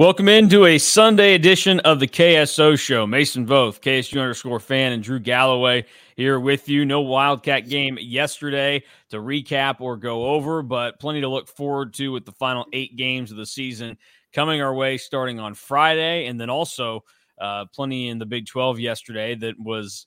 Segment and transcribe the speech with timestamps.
[0.00, 3.06] Welcome into a Sunday edition of the KSO Show.
[3.06, 5.84] Mason Voth, KSU underscore fan, and Drew Galloway
[6.16, 6.86] here with you.
[6.86, 12.12] No Wildcat game yesterday to recap or go over, but plenty to look forward to
[12.12, 13.98] with the final eight games of the season
[14.32, 16.28] coming our way starting on Friday.
[16.28, 17.04] And then also
[17.38, 20.06] uh, plenty in the Big 12 yesterday that was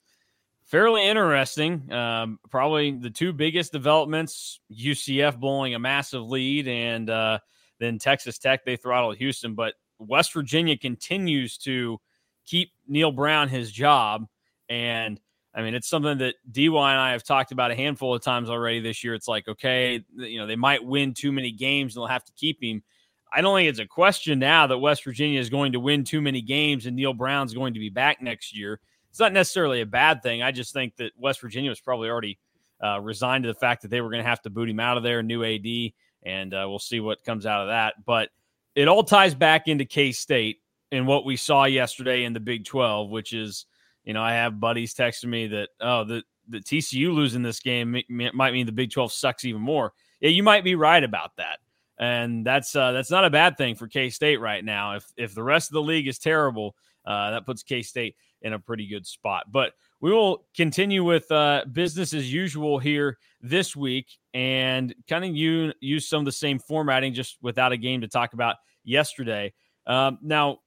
[0.65, 1.93] fairly interesting.
[1.93, 7.37] Um, probably the two biggest developments UCF blowing a massive lead and uh,
[7.79, 9.53] then Texas Tech, they throttled Houston.
[9.53, 9.75] But
[10.07, 11.99] West Virginia continues to
[12.45, 14.27] keep Neal Brown his job.
[14.69, 15.19] And
[15.55, 18.49] I mean, it's something that DY and I have talked about a handful of times
[18.49, 19.13] already this year.
[19.13, 22.33] It's like, okay, you know, they might win too many games and they'll have to
[22.33, 22.83] keep him.
[23.31, 26.21] I don't think it's a question now that West Virginia is going to win too
[26.21, 28.79] many games and Neal Brown's going to be back next year.
[29.09, 30.41] It's not necessarily a bad thing.
[30.41, 32.39] I just think that West Virginia was probably already
[32.83, 34.97] uh, resigned to the fact that they were going to have to boot him out
[34.97, 37.93] of there, new AD, and uh, we'll see what comes out of that.
[38.05, 38.29] But
[38.75, 40.59] it all ties back into K State
[40.91, 43.65] and what we saw yesterday in the Big 12, which is,
[44.03, 48.01] you know, I have buddies texting me that, oh, the, the TCU losing this game
[48.09, 49.93] might mean the Big 12 sucks even more.
[50.19, 51.59] Yeah, you might be right about that.
[51.99, 54.95] And that's uh, that's not a bad thing for K State right now.
[54.95, 58.53] If if the rest of the league is terrible, uh, that puts K State in
[58.53, 59.51] a pretty good spot.
[59.51, 65.33] But we will continue with uh, business as usual here this week and kind of
[65.33, 69.53] use, some of the same formatting just without a game to talk about yesterday.
[69.87, 70.57] Um, now,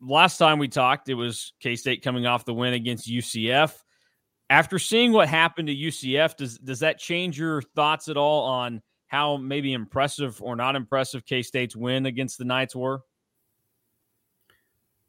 [0.00, 3.72] last time we talked, it was K State coming off the win against UCF.
[4.50, 8.82] After seeing what happened to UCF, does does that change your thoughts at all on
[9.06, 13.02] how maybe impressive or not impressive K State's win against the Knights were?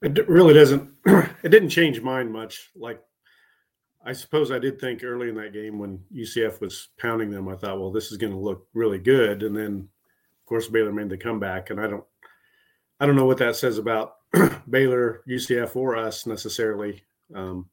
[0.04, 0.88] It really doesn't.
[1.44, 2.70] It didn't change mine much.
[2.76, 3.02] Like
[4.06, 7.56] I suppose I did think early in that game when UCF was pounding them, I
[7.56, 9.44] thought, well, this is going to look really good.
[9.44, 9.88] And then,
[10.40, 12.04] of course, Baylor made the comeback, and I don't,
[13.00, 14.16] I don't know what that says about
[14.70, 17.04] Baylor, UCF, or us necessarily.
[17.36, 17.70] Um,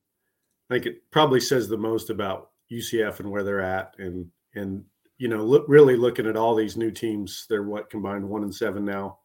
[0.70, 4.84] I think it probably says the most about UCF and where they're at, and and
[5.18, 7.46] you know, look really looking at all these new teams.
[7.48, 9.18] They're what combined one and seven now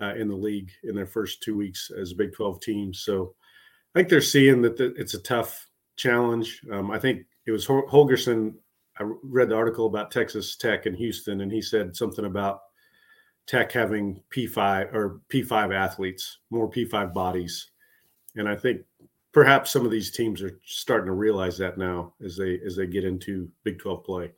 [0.00, 3.00] uh, in the league in their first two weeks as a Big Twelve teams.
[3.00, 3.34] So
[3.94, 5.67] I think they're seeing that the, it's a tough
[5.98, 6.62] challenge.
[6.72, 8.54] Um, I think it was Holgorsen.
[8.98, 12.60] I read the article about Texas Tech and Houston, and he said something about
[13.46, 17.70] Tech having P5 or P5 athletes, more P5 bodies.
[18.36, 18.82] And I think
[19.32, 22.86] perhaps some of these teams are starting to realize that now as they as they
[22.86, 24.32] get into Big 12 play.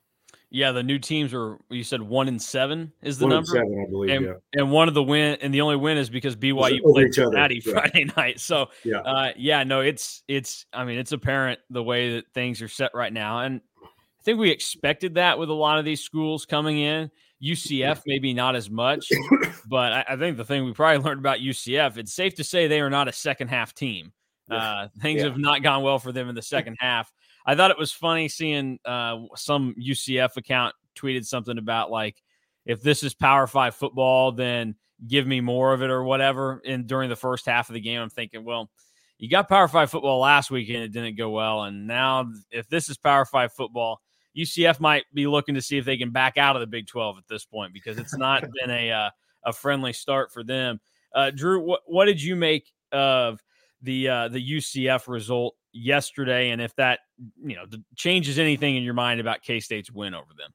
[0.52, 1.58] Yeah, the new teams are.
[1.70, 3.52] You said one in seven is the one number.
[3.52, 4.10] seven, I believe.
[4.10, 4.32] And, yeah.
[4.54, 7.72] and one of the win, and the only win is because BYU played Cincinnati yeah.
[7.72, 8.40] Friday night.
[8.40, 10.66] So yeah, uh, yeah, no, it's it's.
[10.72, 14.40] I mean, it's apparent the way that things are set right now, and I think
[14.40, 17.10] we expected that with a lot of these schools coming in.
[17.42, 19.08] UCF maybe not as much,
[19.66, 22.66] but I, I think the thing we probably learned about UCF, it's safe to say
[22.66, 24.12] they are not a second half team.
[24.50, 25.28] Uh, things yeah.
[25.28, 27.10] have not gone well for them in the second half.
[27.46, 32.22] I thought it was funny seeing uh, some UCF account tweeted something about like,
[32.66, 34.74] if this is Power Five football, then
[35.06, 36.60] give me more of it or whatever.
[36.64, 38.70] And during the first half of the game, I'm thinking, well,
[39.18, 42.68] you got Power Five football last week and it didn't go well, and now if
[42.68, 44.00] this is Power Five football,
[44.36, 47.18] UCF might be looking to see if they can back out of the Big 12
[47.18, 49.10] at this point because it's not been a uh,
[49.44, 50.80] a friendly start for them.
[51.14, 53.42] Uh, Drew, what what did you make of
[53.82, 57.00] the uh, the UCF result yesterday, and if that
[57.42, 57.64] you know
[57.96, 60.52] changes anything in your mind about K State's win over them.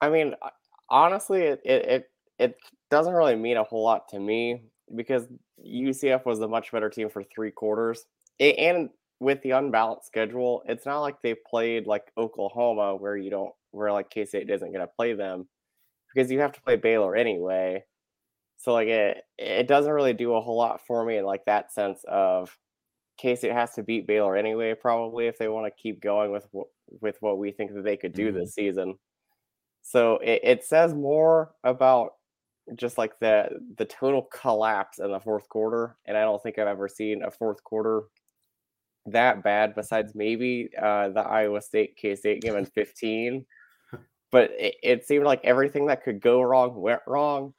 [0.00, 0.34] I mean,
[0.88, 2.56] honestly, it, it it
[2.90, 4.62] doesn't really mean a whole lot to me
[4.94, 5.26] because
[5.64, 8.04] UCF was a much better team for three quarters,
[8.38, 13.30] it, and with the unbalanced schedule, it's not like they played like Oklahoma where you
[13.30, 15.48] don't where like K State isn't going to play them
[16.12, 17.84] because you have to play Baylor anyway.
[18.58, 21.72] So like it it doesn't really do a whole lot for me in like that
[21.72, 22.56] sense of
[23.16, 26.46] K State has to beat Baylor anyway, probably if they want to keep going with
[27.00, 28.38] with what we think that they could do mm-hmm.
[28.38, 28.98] this season.
[29.82, 32.14] So it, it says more about
[32.74, 36.66] just like the the total collapse in the fourth quarter, and I don't think I've
[36.66, 38.04] ever seen a fourth quarter
[39.06, 39.74] that bad.
[39.74, 43.44] Besides maybe uh, the Iowa State K State game in fifteen,
[44.32, 47.54] but it, it seemed like everything that could go wrong went wrong.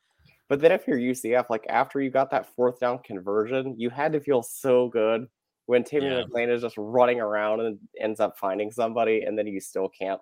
[0.50, 4.14] But then if you're UCF, like after you got that fourth down conversion, you had
[4.14, 5.28] to feel so good
[5.66, 6.24] when Timmy yeah.
[6.24, 10.22] McClain is just running around and ends up finding somebody, and then you still can't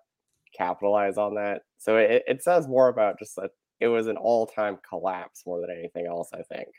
[0.55, 1.63] capitalize on that.
[1.77, 5.59] So it, it says more about just that it was an all time collapse more
[5.59, 6.69] than anything else, I think.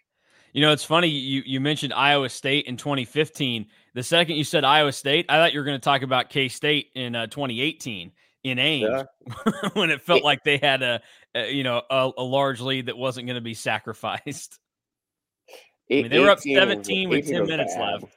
[0.53, 3.67] You know, it's funny you you mentioned Iowa State in 2015.
[3.95, 6.49] The second you said Iowa State, I thought you were going to talk about K
[6.49, 8.13] State in uh, 2018
[8.45, 9.53] in Ames yeah.
[9.73, 11.01] when it felt like they had a,
[11.35, 14.59] a you know a, a large lead that wasn't going to be sacrificed.
[15.91, 18.03] I mean, they were up 17 with 10 minutes bad.
[18.03, 18.15] left.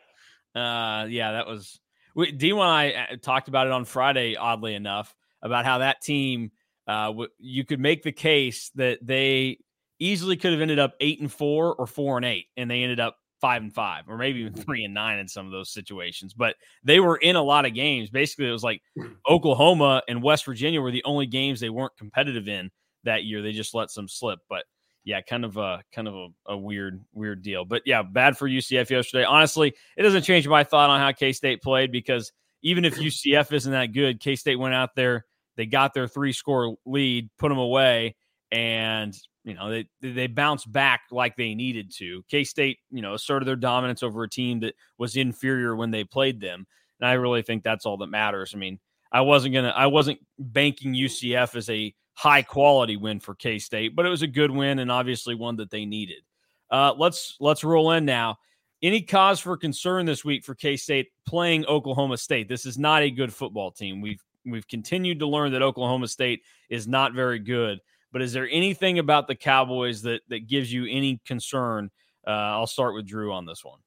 [0.58, 1.80] Uh, yeah, that was.
[2.16, 6.02] We, D and I uh, talked about it on Friday, oddly enough, about how that
[6.02, 6.52] team,
[6.88, 9.60] uh, you could make the case that they
[10.00, 13.00] easily could have ended up eight and four or four and eight, and they ended
[13.00, 14.64] up five and five, or maybe even mm-hmm.
[14.64, 16.34] three and nine in some of those situations.
[16.34, 18.10] But they were in a lot of games.
[18.10, 18.82] Basically, it was like
[19.30, 22.72] Oklahoma and West Virginia were the only games they weren't competitive in
[23.04, 23.42] that year.
[23.42, 24.40] They just let some slip.
[24.50, 24.64] But
[25.08, 27.64] yeah, kind of a kind of a, a, weird, weird deal.
[27.64, 29.24] But yeah, bad for UCF yesterday.
[29.24, 33.54] Honestly, it doesn't change my thought on how K State played because even if UCF
[33.54, 35.24] isn't that good, K State went out there,
[35.56, 38.18] they got their three score lead, put them away,
[38.52, 42.22] and you know they they bounced back like they needed to.
[42.30, 46.04] K State, you know, asserted their dominance over a team that was inferior when they
[46.04, 46.68] played them,
[47.00, 48.52] and I really think that's all that matters.
[48.54, 48.78] I mean,
[49.10, 53.96] I wasn't gonna, I wasn't banking UCF as a high quality win for K State,
[53.96, 56.24] but it was a good win and obviously one that they needed.
[56.72, 58.40] Uh, let's let's roll in now.
[58.82, 62.50] Any cause for concern this week for K State playing Oklahoma State?
[62.50, 64.02] This is not a good football team.
[64.02, 67.80] We've we've continued to learn that Oklahoma State is not very good.
[68.12, 71.92] But is there anything about the Cowboys that that gives you any concern?
[72.26, 73.80] Uh, I'll start with Drew on this one.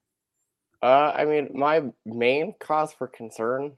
[0.82, 3.72] Uh, I mean, my main cause for concern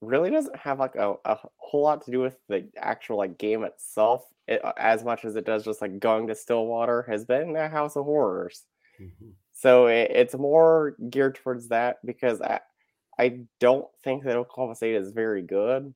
[0.00, 3.64] really doesn't have like a, a whole lot to do with the actual like game
[3.64, 7.56] itself it, uh, as much as it does just like going to Stillwater has been
[7.56, 8.64] a house of horrors.
[9.00, 9.30] Mm-hmm.
[9.52, 12.60] So it, it's more geared towards that because I
[13.18, 15.94] I don't think that Oklahoma State is very good,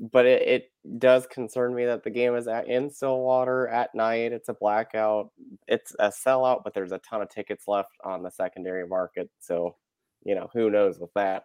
[0.00, 4.32] but it, it does concern me that the game is at in Stillwater at night.
[4.32, 5.30] It's a blackout.
[5.68, 9.30] It's a sellout, but there's a ton of tickets left on the secondary market.
[9.38, 9.76] So,
[10.24, 11.44] you know, who knows with that.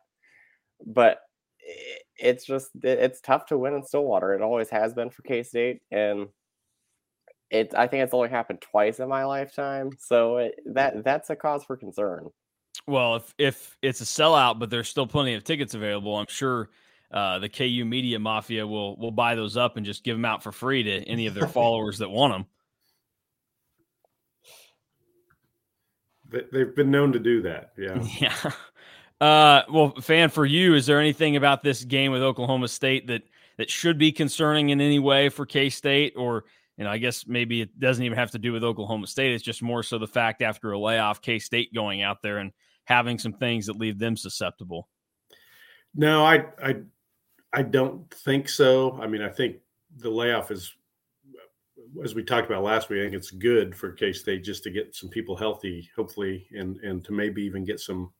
[0.83, 1.19] But
[2.17, 4.33] it's just it's tough to win in Stillwater.
[4.33, 6.27] It always has been for K State, and
[7.49, 9.91] it I think it's only happened twice in my lifetime.
[9.99, 12.29] So it, that that's a cause for concern.
[12.87, 16.69] Well, if if it's a sellout, but there's still plenty of tickets available, I'm sure
[17.11, 20.43] uh, the KU Media Mafia will will buy those up and just give them out
[20.43, 22.45] for free to any of their followers that want them.
[26.53, 27.73] They've been known to do that.
[27.77, 28.01] Yeah.
[28.19, 28.51] Yeah.
[29.21, 33.21] Uh, well, fan for you, is there anything about this game with Oklahoma State that
[33.57, 36.45] that should be concerning in any way for K State, or
[36.75, 39.33] you know, I guess maybe it doesn't even have to do with Oklahoma State.
[39.33, 42.51] It's just more so the fact after a layoff, K State going out there and
[42.85, 44.89] having some things that leave them susceptible.
[45.93, 46.77] No, I I
[47.53, 48.97] I don't think so.
[48.99, 49.57] I mean, I think
[49.97, 50.73] the layoff is,
[52.03, 53.01] as we talked about last week.
[53.01, 56.77] I think it's good for K State just to get some people healthy, hopefully, and
[56.77, 58.11] and to maybe even get some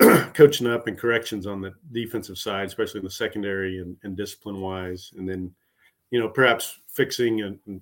[0.34, 4.60] coaching up and corrections on the defensive side, especially in the secondary and, and discipline
[4.60, 5.52] wise, and then
[6.10, 7.80] you know perhaps fixing and, and,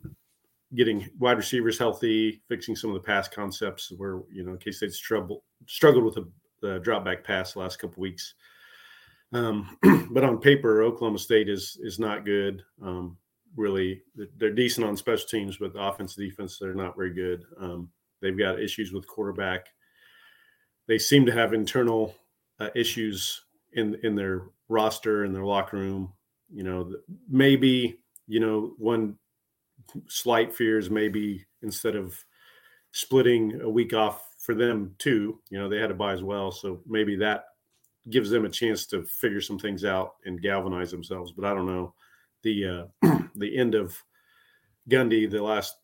[0.75, 4.81] getting wide receivers healthy, fixing some of the pass concepts where you know in case
[4.81, 6.29] they'd struggled struggled with the,
[6.61, 8.35] the drop back pass the last couple weeks.
[9.33, 9.79] Um,
[10.11, 12.63] but on paper, Oklahoma State is is not good.
[12.83, 13.17] Um,
[13.57, 14.03] really,
[14.37, 17.45] they're decent on special teams, but the offense defense they're not very good.
[17.61, 17.89] Um,
[18.21, 19.69] they've got issues with quarterback
[20.89, 22.15] they seem to have internal
[22.59, 23.43] uh, issues
[23.75, 26.13] in in their roster and their locker room.
[26.53, 26.93] You know,
[27.29, 29.17] maybe you know one
[30.09, 32.19] slight fears maybe instead of
[32.93, 35.41] splitting a week off for them too.
[35.51, 37.45] You know, they had to buy as well, so maybe that
[38.11, 41.33] gives them a chance to figure some things out and galvanize themselves.
[41.33, 41.95] But I don't know.
[42.43, 43.97] The uh, the end of
[44.91, 45.77] Gundy, the last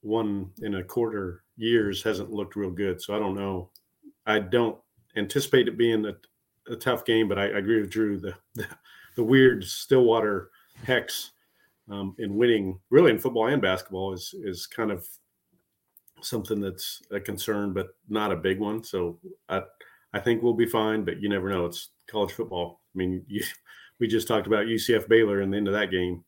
[0.00, 3.00] one in a quarter years hasn't looked real good.
[3.00, 3.70] So I don't know
[4.26, 4.78] I don't
[5.16, 6.14] anticipate it being a,
[6.72, 8.18] a tough game, but I, I, agree with Drew.
[8.18, 8.66] The, the,
[9.16, 10.50] the weird Stillwater
[10.84, 11.32] hex
[11.90, 15.06] um, in winning, really in football and basketball, is is kind of
[16.22, 18.82] something that's a concern, but not a big one.
[18.82, 19.62] So I
[20.12, 21.66] I think we'll be fine, but you never know.
[21.66, 22.80] It's college football.
[22.94, 23.42] I mean, you,
[24.00, 26.24] we just talked about UCF Baylor and the end of that game.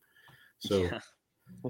[0.59, 0.83] So.
[0.83, 0.99] Yeah.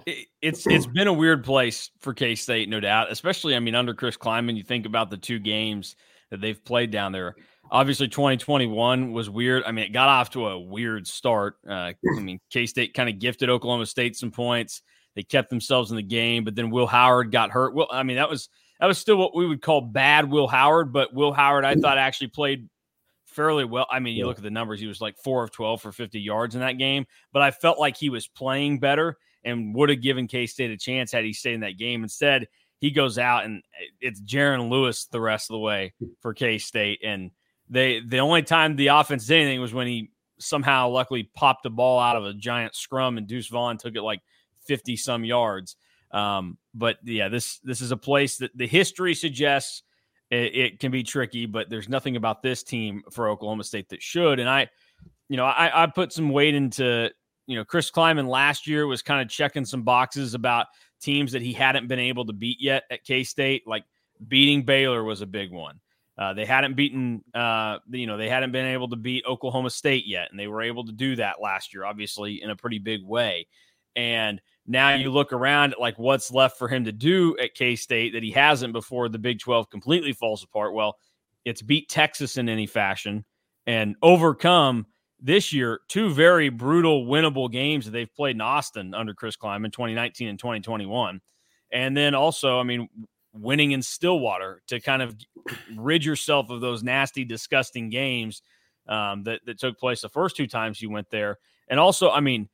[0.05, 3.11] It, it's it's been a weird place for K State, no doubt.
[3.11, 5.95] Especially, I mean, under Chris Klieman, you think about the two games
[6.31, 7.35] that they've played down there.
[7.71, 9.63] Obviously, 2021 was weird.
[9.65, 11.55] I mean, it got off to a weird start.
[11.67, 14.81] Uh, I mean, K State kind of gifted Oklahoma State some points.
[15.15, 17.73] They kept themselves in the game, but then Will Howard got hurt.
[17.73, 20.91] Well, I mean, that was that was still what we would call bad Will Howard,
[20.91, 22.69] but Will Howard, I thought, actually played
[23.25, 23.87] fairly well.
[23.89, 26.19] I mean, you look at the numbers; he was like four of twelve for fifty
[26.19, 27.05] yards in that game.
[27.31, 30.77] But I felt like he was playing better and would have given K State a
[30.77, 32.03] chance had he stayed in that game.
[32.03, 32.47] Instead,
[32.79, 33.63] he goes out and
[34.01, 36.99] it's Jaren Lewis the rest of the way for K State.
[37.03, 37.31] And
[37.69, 41.69] they the only time the offense did anything was when he somehow luckily popped the
[41.69, 44.21] ball out of a giant scrum and Deuce Vaughn took it like
[44.67, 45.75] 50 some yards.
[46.11, 49.83] Um, but yeah, this this is a place that the history suggests
[50.31, 54.01] it, it, can be tricky, but there's nothing about this team for Oklahoma State that
[54.01, 54.39] should.
[54.39, 54.69] And I,
[55.29, 57.11] you know, I, I put some weight into,
[57.47, 60.67] you know, Chris Klieman last year was kind of checking some boxes about
[61.01, 63.67] teams that he hadn't been able to beat yet at K State.
[63.67, 63.83] Like
[64.27, 65.79] beating Baylor was a big one.
[66.17, 70.07] Uh, they hadn't beaten, uh, you know, they hadn't been able to beat Oklahoma State
[70.07, 73.03] yet, and they were able to do that last year, obviously in a pretty big
[73.03, 73.47] way.
[73.97, 77.75] And now you look around at like what's left for him to do at K
[77.75, 80.73] State that he hasn't before the Big 12 completely falls apart.
[80.73, 80.97] Well,
[81.43, 83.25] it's beat Texas in any fashion
[83.67, 84.87] and overcome
[85.25, 89.73] this year two very brutal, winnable games that they've played in Austin under Chris Klieman
[89.73, 91.19] 2019 and 2021.
[91.71, 92.87] And then also, I mean,
[93.33, 95.15] winning in Stillwater to kind of
[95.75, 98.43] rid yourself of those nasty, disgusting games
[98.87, 101.39] um, that, that took place the first two times you went there.
[101.67, 102.47] And also, I mean,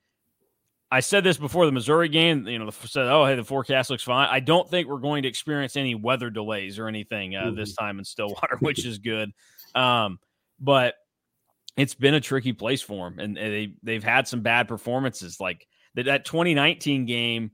[0.89, 2.47] I said this before the Missouri game.
[2.47, 5.29] You know, said, "Oh, hey, the forecast looks fine." I don't think we're going to
[5.29, 9.31] experience any weather delays or anything uh, this time in Stillwater, which is good.
[9.73, 10.19] Um,
[10.59, 10.95] but
[11.77, 15.39] it's been a tricky place for them, and, they they've had some bad performances.
[15.39, 17.51] Like that, that 2019 game,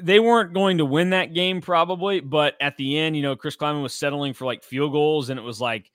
[0.00, 3.56] they weren't going to win that game probably, but at the end, you know, Chris
[3.56, 5.90] Klieman was settling for like field goals, and it was like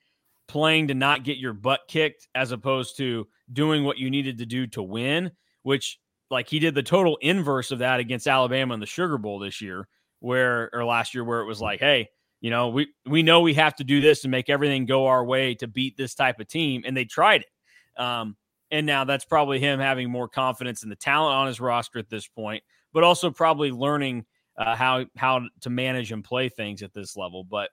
[0.48, 4.46] playing to not get your butt kicked as opposed to doing what you needed to
[4.46, 5.30] do to win,
[5.62, 5.98] which
[6.30, 9.60] like he did the total inverse of that against Alabama in the Sugar Bowl this
[9.60, 9.88] year,
[10.20, 12.08] where or last year, where it was like, hey,
[12.42, 15.24] you know, we we know we have to do this and make everything go our
[15.24, 18.02] way to beat this type of team, and they tried it.
[18.02, 18.36] Um,
[18.72, 22.10] and now that's probably him having more confidence in the talent on his roster at
[22.10, 24.26] this point, but also probably learning
[24.58, 27.44] uh, how how to manage and play things at this level.
[27.44, 27.70] But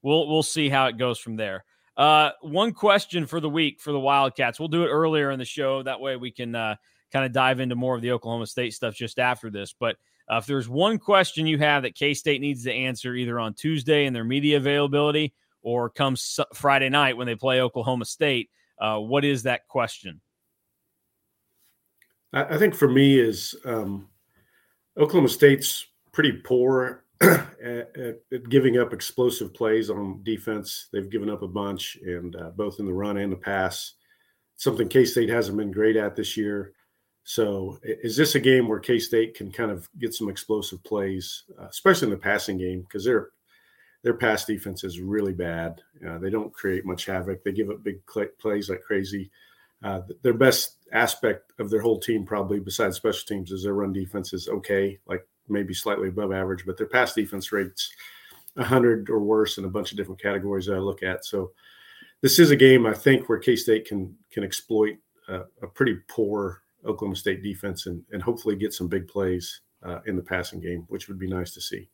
[0.00, 1.66] we'll we'll see how it goes from there.
[1.94, 4.58] Uh, one question for the week for the Wildcats.
[4.58, 5.82] We'll do it earlier in the show.
[5.82, 6.76] That way we can uh,
[7.12, 9.74] kind of dive into more of the Oklahoma State stuff just after this.
[9.78, 9.96] But
[10.30, 13.54] uh, if there's one question you have that K State needs to answer either on
[13.54, 18.98] Tuesday in their media availability or comes Friday night when they play Oklahoma State, uh,
[18.98, 20.20] what is that question?
[22.32, 24.08] I think for me is um,
[24.98, 30.88] Oklahoma State's pretty poor at, at, at, giving up explosive plays on defense.
[30.92, 33.94] They've given up a bunch, and uh, both in the run and the pass.
[34.56, 36.72] Something K State hasn't been great at this year.
[37.28, 41.42] So, is this a game where K State can kind of get some explosive plays,
[41.60, 43.30] uh, especially in the passing game, because their
[44.04, 45.82] their pass defense is really bad.
[46.08, 47.42] Uh, they don't create much havoc.
[47.42, 47.98] They give up big
[48.38, 49.32] plays like crazy.
[49.82, 53.92] Uh, their best aspect of their whole team, probably besides special teams, is their run
[53.92, 57.92] defense is okay, like maybe slightly above average, but their pass defense rates
[58.54, 61.24] 100 or worse in a bunch of different categories that I look at.
[61.24, 61.50] So,
[62.20, 64.96] this is a game I think where K State can can exploit
[65.28, 70.16] a pretty poor Oklahoma State defense and, and hopefully get some big plays uh, in
[70.16, 71.88] the passing game, which would be nice to see.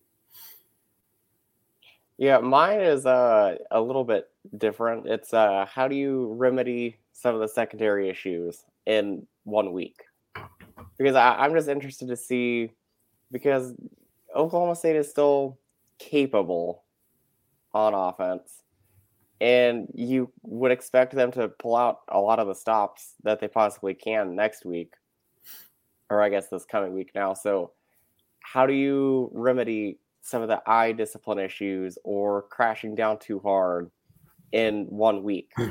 [2.19, 5.07] Yeah, mine is uh, a little bit different.
[5.07, 10.03] It's uh, how do you remedy some of the secondary issues in one week?
[10.99, 12.71] Because I, I'm just interested to see
[13.31, 13.75] because
[14.37, 15.59] Oklahoma State is still
[15.99, 16.85] capable
[17.75, 18.63] on offense
[19.43, 23.49] and you would expect them to pull out a lot of the stops that they
[23.49, 24.95] possibly can next week
[26.09, 27.35] or i guess this coming week now.
[27.35, 27.73] So
[28.41, 33.91] how do you remedy some of the eye discipline issues or crashing down too hard
[34.53, 35.51] in one week?
[35.57, 35.71] Hmm.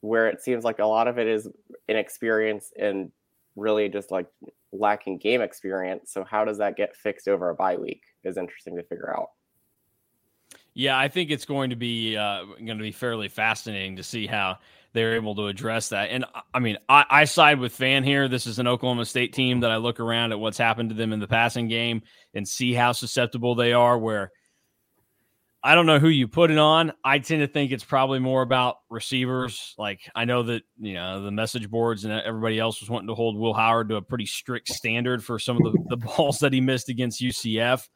[0.00, 1.48] Where it seems like a lot of it is
[1.88, 3.10] inexperience and
[3.56, 4.26] really just like
[4.72, 6.12] lacking game experience.
[6.12, 9.30] So how does that get fixed over a bye week is interesting to figure out
[10.78, 14.26] yeah, I think it's going to be uh, going to be fairly fascinating to see
[14.26, 14.58] how
[14.92, 16.10] they're able to address that.
[16.10, 18.28] And uh, I mean, I, I, side with Fan here.
[18.28, 21.14] This is an Oklahoma State team that I look around at what's happened to them
[21.14, 22.02] in the passing game
[22.34, 23.98] and see how susceptible they are.
[23.98, 24.32] Where
[25.62, 26.92] I don't know who you put it on.
[27.02, 29.74] I tend to think it's probably more about receivers.
[29.78, 33.14] Like I know that you know the message boards and everybody else was wanting to
[33.14, 36.52] hold Will Howard to a pretty strict standard for some of the, the balls that
[36.52, 37.88] he missed against UCF.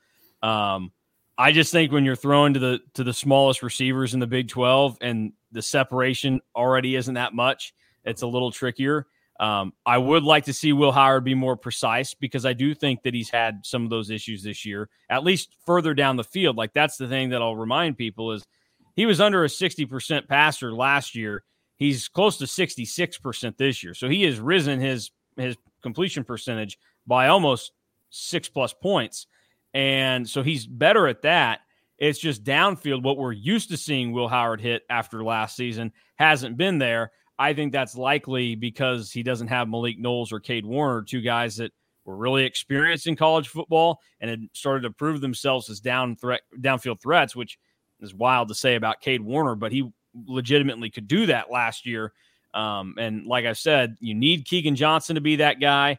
[0.43, 0.93] Um,
[1.41, 4.49] I just think when you're throwing to the to the smallest receivers in the Big
[4.49, 7.73] 12 and the separation already isn't that much,
[8.05, 9.07] it's a little trickier.
[9.41, 13.05] Um, I would like to see Will Howard be more precise because I do think
[13.05, 16.59] that he's had some of those issues this year, at least further down the field.
[16.59, 18.47] Like that's the thing that I'll remind people is
[18.95, 21.43] he was under a 60% passer last year.
[21.77, 23.95] He's close to 66% this year.
[23.95, 27.73] So he has risen his his completion percentage by almost
[28.11, 29.27] six plus points.
[29.75, 31.61] And so he's better at that.
[31.99, 33.03] It's just downfield.
[33.03, 37.13] What we're used to seeing Will Howard hit after last season hasn't been there.
[37.39, 41.57] I think that's likely because he doesn't have Malik Knowles or Cade Warner, two guys
[41.57, 41.73] that
[42.05, 46.43] were really experienced in college football and had started to prove themselves as down threat,
[46.59, 47.59] downfield threats, which
[48.01, 49.91] is wild to say about Cade Warner, but he
[50.27, 52.13] legitimately could do that last year.
[52.53, 55.99] Um, and like I said, you need Keagan Johnson to be that guy.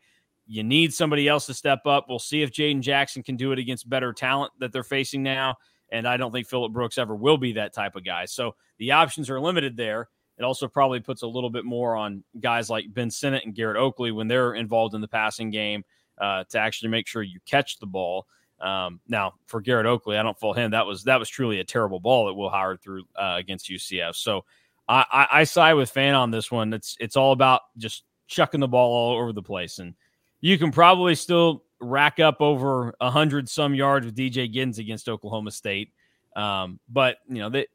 [0.51, 2.07] You need somebody else to step up.
[2.09, 5.55] We'll see if Jaden Jackson can do it against better talent that they're facing now.
[5.93, 8.25] And I don't think Phillip Brooks ever will be that type of guy.
[8.25, 10.09] So the options are limited there.
[10.37, 13.77] It also probably puts a little bit more on guys like Ben Sinnott and Garrett
[13.77, 15.85] Oakley when they're involved in the passing game
[16.19, 18.27] uh, to actually make sure you catch the ball.
[18.59, 20.71] Um, now, for Garrett Oakley, I don't fault him.
[20.71, 24.15] That was that was truly a terrible ball that Will Howard threw uh, against UCF.
[24.15, 24.43] So
[24.89, 26.73] I, I, I side with Fan on this one.
[26.73, 29.95] It's it's all about just chucking the ball all over the place, and
[30.41, 35.07] you can probably still rack up over a hundred some yards with DJ Giddens against
[35.07, 35.91] Oklahoma State.
[36.35, 37.67] Um, but you know they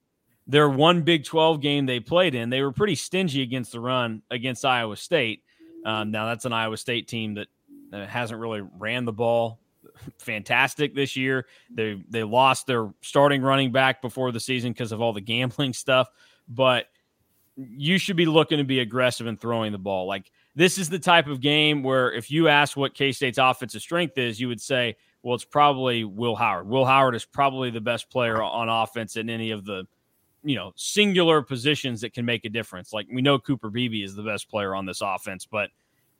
[0.46, 4.22] their one Big 12 game they played in, they were pretty stingy against the run
[4.30, 5.42] against Iowa State.
[5.84, 7.48] Um, now that's an Iowa State team that
[7.92, 9.60] uh, hasn't really ran the ball
[10.18, 11.46] fantastic this year.
[11.70, 15.72] They they lost their starting running back before the season because of all the gambling
[15.72, 16.08] stuff,
[16.48, 16.86] but
[17.56, 20.06] you should be looking to be aggressive and throwing the ball.
[20.06, 23.82] Like this is the type of game where if you ask what K State's offensive
[23.82, 26.66] strength is, you would say, well, it's probably Will Howard.
[26.66, 29.84] Will Howard is probably the best player on offense in any of the
[30.42, 32.92] you know singular positions that can make a difference.
[32.92, 35.70] Like we know Cooper Beebe is the best player on this offense, but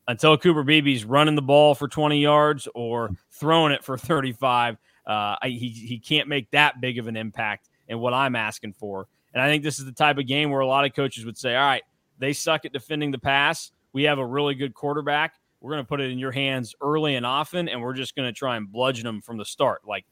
[0.09, 4.77] until Cooper Beebe's running the ball for 20 yards or throwing it for 35,
[5.07, 9.09] uh, he, he can't make that big of an impact in what I'm asking for.
[9.35, 11.37] And I think this is the type of game where a lot of coaches would
[11.37, 11.83] say, all right,
[12.19, 13.73] they suck at defending the pass.
[13.97, 15.35] We have a really good quarterback.
[15.61, 18.29] We're going to put it in your hands early and often, and we're just going
[18.29, 19.83] to try and bludgeon them from the start.
[19.87, 20.05] Like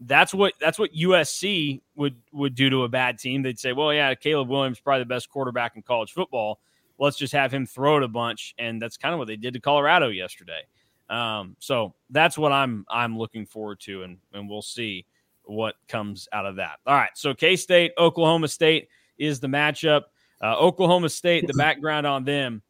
[0.00, 3.42] that's what that's what USC would would do to a bad team.
[3.42, 6.60] They'd say, well, yeah, Caleb Williams probably the best quarterback in college football
[6.98, 8.54] let's just have him throw it a bunch.
[8.58, 10.62] And that's kind of what they did to Colorado yesterday.
[11.10, 15.04] Um, so that's what I'm I'm looking forward to, and and we'll see
[15.42, 16.78] what comes out of that.
[16.86, 20.04] All right, so K State, Oklahoma State is the matchup.
[20.42, 22.62] Uh, Oklahoma State, the background on them,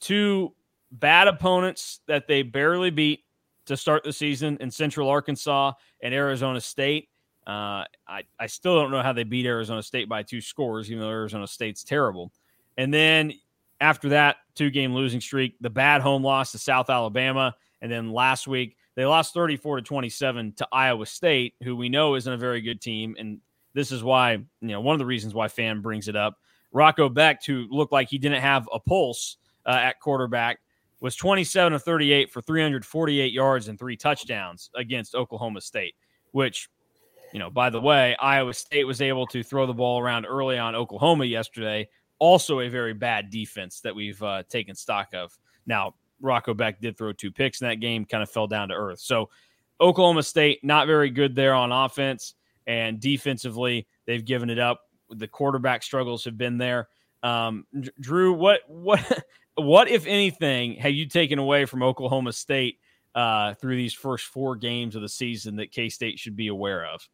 [0.00, 0.52] two
[0.90, 3.24] bad opponents that they barely beat
[3.66, 7.08] to start the season in Central Arkansas and Arizona State.
[7.46, 11.02] Uh, I, I still don't know how they beat Arizona State by two scores, even
[11.02, 12.32] though Arizona State's terrible.
[12.76, 13.32] And then
[13.80, 17.54] after that two game losing streak, the bad home loss to South Alabama.
[17.82, 22.14] And then last week, they lost 34 to 27 to Iowa State, who we know
[22.14, 23.14] isn't a very good team.
[23.18, 23.40] And
[23.74, 26.38] this is why, you know, one of the reasons why fan brings it up.
[26.72, 30.58] Rocco Becht, who looked like he didn't have a pulse uh, at quarterback,
[31.00, 35.94] was 27 of 38 for 348 yards and three touchdowns against Oklahoma State,
[36.32, 36.68] which,
[37.32, 40.58] you know, by the way, Iowa State was able to throw the ball around early
[40.58, 45.36] on Oklahoma yesterday, also a very bad defense that we've uh, taken stock of.
[45.66, 48.74] Now, Rocco Becht did throw two picks in that game, kind of fell down to
[48.74, 49.00] earth.
[49.00, 49.28] So,
[49.78, 52.34] Oklahoma State not very good there on offense
[52.66, 54.82] and defensively, they've given it up.
[55.10, 56.88] The quarterback struggles have been there.
[57.22, 57.66] Um,
[58.00, 59.24] Drew, what what
[59.56, 62.78] what if anything have you taken away from Oklahoma State
[63.14, 66.86] uh, through these first four games of the season that K State should be aware
[66.86, 67.08] of?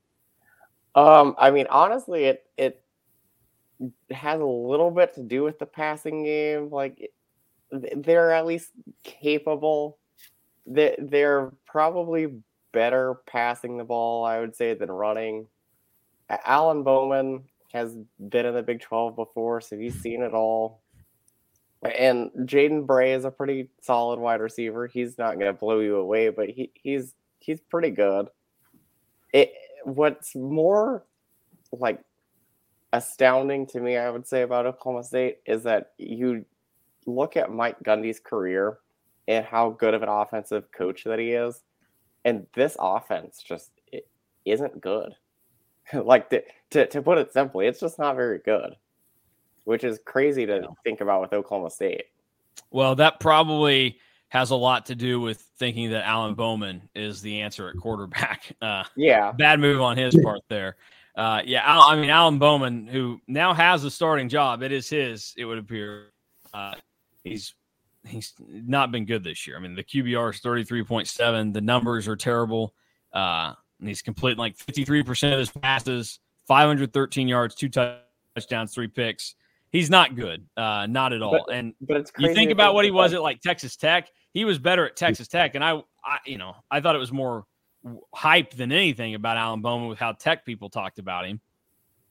[0.95, 2.83] Um, I mean, honestly, it it
[4.11, 6.71] has a little bit to do with the passing game.
[6.71, 7.11] Like
[7.71, 8.71] they're at least
[9.05, 9.99] capable.
[10.67, 12.35] They they're probably
[12.73, 15.47] better passing the ball, I would say, than running.
[16.29, 20.82] Alan Bowman has been in the Big 12 before, so he's seen it all.
[21.83, 24.87] And Jaden Bray is a pretty solid wide receiver.
[24.87, 28.29] He's not going to blow you away, but he, he's he's pretty good.
[29.33, 29.53] It
[29.85, 31.05] what's more
[31.73, 32.01] like
[32.93, 36.45] astounding to me, I would say, about Oklahoma State is that you
[37.07, 38.79] look at Mike Gundy's career
[39.29, 41.63] and how good of an offensive coach that he is,
[42.25, 43.71] and this offense just
[44.45, 45.15] isn't good.
[45.95, 48.77] like to, to, to put it simply, it's just not very good,
[49.65, 52.05] which is crazy to think about with Oklahoma State.
[52.71, 53.99] Well, that probably
[54.29, 58.57] has a lot to do with thinking that Alan Bowman is the answer at quarterback.
[58.63, 60.77] Uh, yeah, bad move on his part there.
[61.17, 65.35] Uh, yeah, I mean Alan Bowman, who now has a starting job, it is his.
[65.37, 66.13] It would appear.
[66.55, 66.75] Uh,
[67.25, 67.55] he's
[68.07, 69.57] he's not been good this year.
[69.57, 71.53] I mean, the QBR is thirty three point seven.
[71.53, 72.73] The numbers are terrible.
[73.13, 77.69] Uh, he's completing like fifty three percent of his passes, five hundred thirteen yards, two
[77.69, 79.35] touchdowns, three picks.
[79.73, 81.45] He's not good, uh, not at all.
[81.47, 84.09] But, and but it's you think about what he was at like Texas Tech.
[84.35, 87.11] He was better at Texas Tech, and I, I, you know, I thought it was
[87.11, 87.47] more
[88.15, 91.41] hype than anything about Alan Bowman with how tech people talked about him.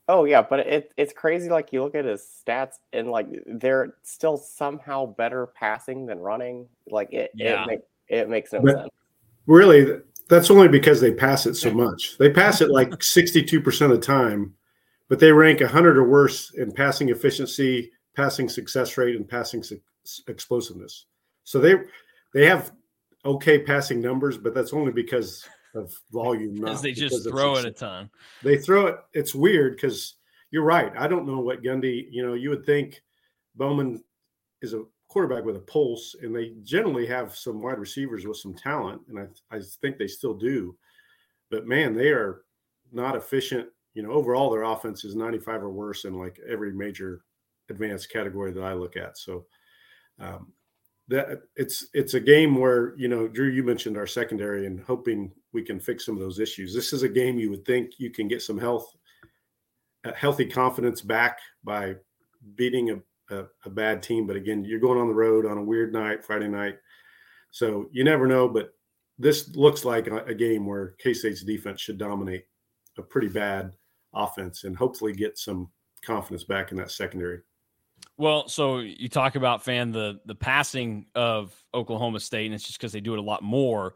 [0.07, 1.49] Oh yeah, but it, it's crazy.
[1.49, 6.67] Like you look at his stats, and like they're still somehow better passing than running.
[6.89, 7.63] Like it, yeah.
[7.63, 8.89] it, make, it makes no but sense.
[9.45, 12.17] Really, that's only because they pass it so much.
[12.17, 14.55] They pass it like sixty-two percent of the time,
[15.11, 19.81] but they rank 100 or worse in passing efficiency, passing success rate, and passing su-
[20.29, 21.07] explosiveness.
[21.43, 21.75] So they
[22.33, 22.71] they have
[23.25, 25.45] okay passing numbers, but that's only because
[25.75, 26.55] of volume.
[26.55, 28.09] Because they just throw it a ton.
[28.41, 28.95] They throw it.
[29.11, 30.15] It's weird because
[30.49, 30.93] you're right.
[30.97, 32.07] I don't know what Gundy.
[32.09, 33.01] You know, you would think
[33.55, 34.01] Bowman
[34.61, 38.53] is a quarterback with a pulse, and they generally have some wide receivers with some
[38.53, 40.77] talent, and I I think they still do.
[41.49, 42.43] But man, they are
[42.93, 43.67] not efficient.
[43.93, 47.21] You know, overall their offense is 95 or worse in like every major
[47.69, 49.17] advanced category that I look at.
[49.17, 49.45] So
[50.19, 50.53] um,
[51.07, 55.31] that it's it's a game where you know Drew, you mentioned our secondary and hoping
[55.51, 56.73] we can fix some of those issues.
[56.73, 58.95] This is a game you would think you can get some health,
[60.15, 61.95] healthy confidence back by
[62.55, 64.25] beating a, a, a bad team.
[64.25, 66.75] But again, you're going on the road on a weird night, Friday night,
[67.51, 68.47] so you never know.
[68.47, 68.73] But
[69.19, 72.45] this looks like a game where K State's defense should dominate
[72.97, 73.73] a pretty bad
[74.13, 75.69] offense and hopefully get some
[76.03, 77.39] confidence back in that secondary.
[78.17, 82.79] Well, so you talk about fan the the passing of Oklahoma State, and it's just
[82.79, 83.95] because they do it a lot more.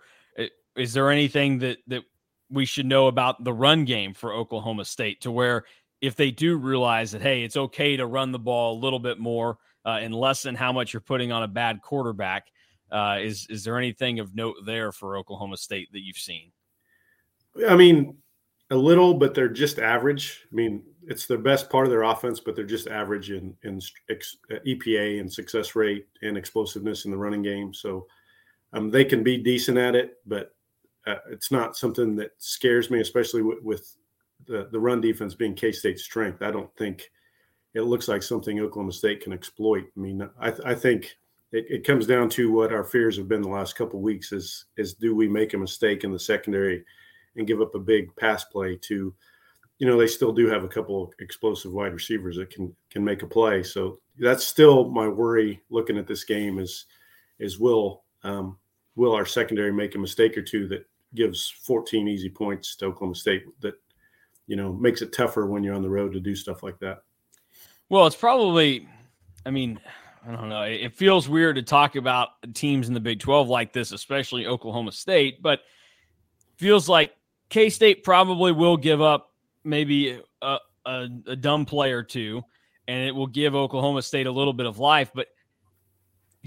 [0.75, 2.04] Is there anything that that
[2.49, 5.65] we should know about the run game for Oklahoma State to where
[6.01, 9.19] if they do realize that hey, it's okay to run the ball a little bit
[9.19, 12.47] more uh, and lessen how much you're putting on a bad quarterback?
[12.91, 16.51] Uh, is is there anything of note there for Oklahoma State that you've seen?
[17.67, 18.17] I mean,
[18.71, 20.45] a little, but they're just average.
[20.51, 23.80] I mean, it's the best part of their offense, but they're just average in in
[24.10, 27.73] EPA and success rate and explosiveness in the running game.
[27.73, 28.08] So
[28.73, 30.56] um, they can be decent at it, but
[31.06, 33.95] uh, it's not something that scares me, especially with, with
[34.47, 36.41] the the run defense being K State's strength.
[36.41, 37.12] I don't think
[37.75, 39.86] it looks like something Oklahoma State can exploit.
[39.95, 41.17] I mean, I, I think
[41.51, 44.65] it, it, comes down to what our fears have been the last couple weeks: is
[44.78, 46.84] is do we make a mistake in the secondary
[47.36, 49.13] and give up a big pass play to
[49.78, 53.24] you know they still do have a couple explosive wide receivers that can can make
[53.24, 53.63] a play.
[53.63, 56.86] So that's still my worry looking at this game is
[57.39, 58.58] is will um,
[58.95, 63.15] will our secondary make a mistake or two that gives 14 easy points to Oklahoma
[63.15, 63.76] State that
[64.48, 67.04] you know makes it tougher when you're on the road to do stuff like that.
[67.89, 68.88] Well, it's probably
[69.45, 69.80] I mean
[70.28, 70.63] I don't know.
[70.63, 74.91] It feels weird to talk about teams in the Big 12 like this, especially Oklahoma
[74.91, 75.60] State, but
[76.58, 77.12] feels like
[77.55, 79.31] K State probably will give up
[79.63, 82.43] maybe a, a, a dumb play or two,
[82.85, 85.11] and it will give Oklahoma State a little bit of life.
[85.15, 85.27] But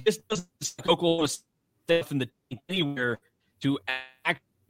[0.05, 0.49] this doesn't
[0.87, 2.29] Oklahoma State from the
[2.69, 3.21] anywhere
[3.63, 3.79] to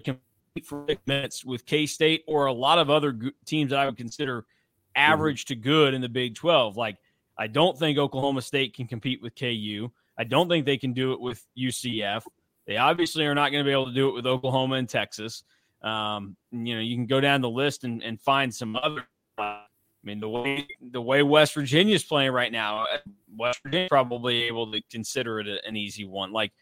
[0.04, 0.22] compete
[0.64, 4.46] for minutes with K State or a lot of other teams that I would consider
[4.94, 5.54] average mm-hmm.
[5.54, 6.76] to good in the Big 12.
[6.76, 6.98] Like,
[7.36, 9.90] I don't think Oklahoma State can compete with KU.
[10.16, 12.22] I don't think they can do it with UCF.
[12.68, 15.42] They obviously are not going to be able to do it with Oklahoma and Texas.
[15.82, 19.06] Um, you know, you can go down the list and, and find some other.
[19.38, 19.62] I
[20.02, 22.98] mean, the way the way West Virginia is playing right now, uh,
[23.36, 26.32] West Virginia probably able to consider it an easy one.
[26.32, 26.52] Like,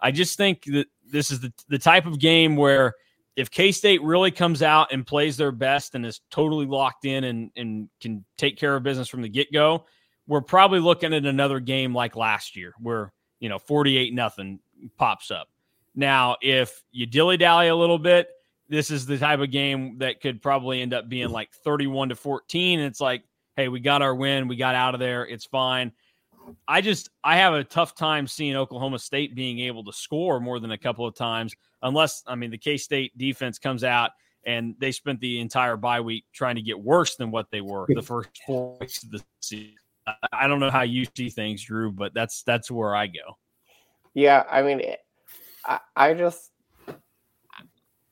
[0.00, 2.94] I just think that this is the the type of game where
[3.36, 7.24] if K State really comes out and plays their best and is totally locked in
[7.24, 9.86] and and can take care of business from the get go,
[10.26, 14.60] we're probably looking at another game like last year where you know forty eight nothing
[14.96, 15.48] pops up.
[15.94, 18.28] Now, if you dilly dally a little bit
[18.68, 22.14] this is the type of game that could probably end up being like 31 to
[22.14, 22.80] 14.
[22.80, 23.22] And it's like,
[23.56, 24.48] hey, we got our win.
[24.48, 25.26] We got out of there.
[25.26, 25.92] It's fine.
[26.66, 30.60] I just I have a tough time seeing Oklahoma State being able to score more
[30.60, 34.12] than a couple of times, unless I mean the K State defense comes out
[34.44, 37.86] and they spent the entire bye week trying to get worse than what they were
[37.88, 39.74] the first four weeks of the season.
[40.32, 43.36] I don't know how you see things, Drew, but that's that's where I go.
[44.14, 44.80] Yeah, I mean,
[45.66, 46.50] I, I just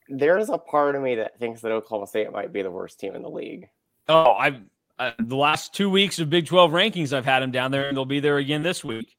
[0.09, 3.14] there's a part of me that thinks that Oklahoma State might be the worst team
[3.14, 3.69] in the league.
[4.09, 4.61] Oh, I've
[4.99, 7.97] uh, the last two weeks of Big 12 rankings, I've had them down there, and
[7.97, 9.16] they'll be there again this week.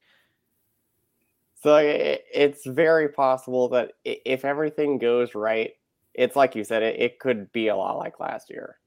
[1.61, 5.73] So it, it's very possible that if everything goes right,
[6.13, 8.77] it's like you said, it, it could be a lot like last year.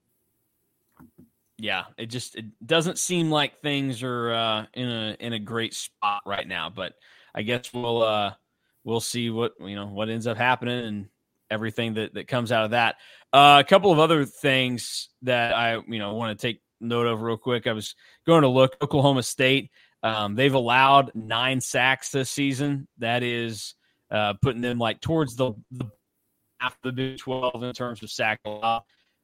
[1.58, 5.74] Yeah, it just it doesn't seem like things are uh, in a in a great
[5.74, 6.70] spot right now.
[6.70, 6.94] But
[7.34, 8.34] I guess we'll uh,
[8.82, 11.08] we'll see what you know what ends up happening and
[11.50, 12.96] everything that, that comes out of that.
[13.32, 17.22] Uh, a couple of other things that I you know want to take note of
[17.22, 17.66] real quick.
[17.66, 17.94] I was
[18.26, 19.70] going to look Oklahoma State.
[20.02, 22.88] Um, they've allowed nine sacks this season.
[22.98, 23.74] That is
[24.10, 25.90] uh, putting them like towards the, the
[26.58, 28.82] half the Big Twelve in terms of sack allowed.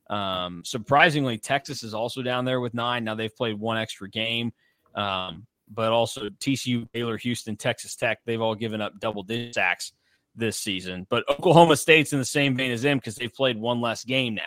[0.09, 3.05] Um, surprisingly, Texas is also down there with nine.
[3.05, 4.53] Now they've played one extra game,
[4.95, 8.19] um, but also TCU, Baylor, Houston, Texas Tech.
[8.25, 9.93] They've all given up double digit sacks
[10.37, 11.07] this season.
[11.09, 14.35] But Oklahoma State's in the same vein as them because they've played one less game
[14.35, 14.42] now.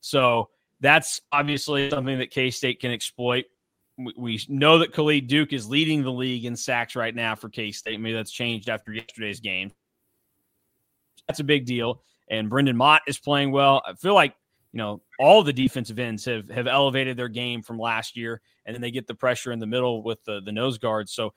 [0.00, 0.48] So
[0.80, 3.44] that's obviously something that K State can exploit.
[4.16, 7.72] We, know that Khalid Duke is leading the league in sacks right now for K
[7.72, 8.00] State.
[8.00, 9.70] Maybe that's changed after yesterday's game.
[11.28, 12.02] That's a big deal.
[12.28, 13.82] And Brendan Mott is playing well.
[13.86, 14.34] I feel like
[14.72, 18.74] you know all the defensive ends have have elevated their game from last year, and
[18.74, 21.12] then they get the pressure in the middle with the the nose guards.
[21.12, 21.32] So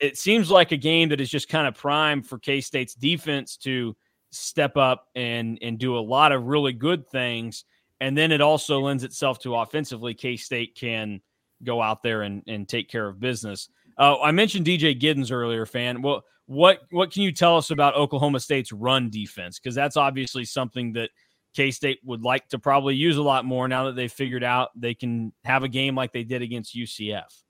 [0.00, 3.56] it seems like a game that is just kind of prime for K State's defense
[3.58, 3.96] to
[4.30, 7.64] step up and and do a lot of really good things.
[8.00, 11.20] And then it also lends itself to offensively, K State can
[11.62, 13.68] go out there and, and take care of business.
[13.98, 16.00] Uh, I mentioned DJ Giddens earlier, fan.
[16.00, 19.58] Well, what what can you tell us about Oklahoma State's run defense?
[19.58, 21.10] Because that's obviously something that
[21.54, 24.70] K State would like to probably use a lot more now that they've figured out
[24.74, 27.42] they can have a game like they did against UCF.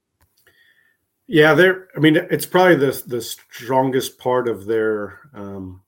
[1.27, 1.87] Yeah, they're.
[1.95, 5.81] I mean, it's probably the the strongest part of their um,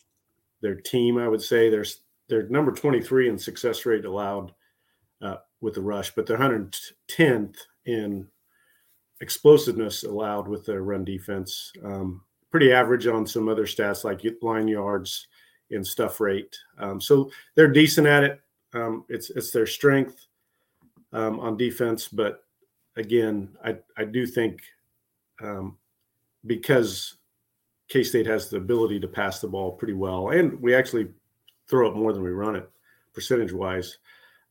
[0.61, 1.17] their team.
[1.17, 1.85] I would say they're
[2.29, 4.53] they're number twenty three in success rate allowed
[5.21, 6.75] uh, with the rush, but they're hundred
[7.07, 8.27] tenth in
[9.21, 11.71] explosiveness allowed with their run defense.
[11.83, 15.27] Um, pretty average on some other stats like line yards
[15.71, 16.55] and stuff rate.
[16.77, 18.39] Um, so they're decent at it.
[18.73, 20.25] Um, it's it's their strength
[21.11, 22.43] um, on defense, but
[22.95, 24.61] again, I I do think
[25.41, 25.77] um,
[26.45, 27.17] because
[27.89, 31.09] K State has the ability to pass the ball pretty well, and we actually
[31.69, 32.69] throw it more than we run it
[33.13, 33.97] percentage wise.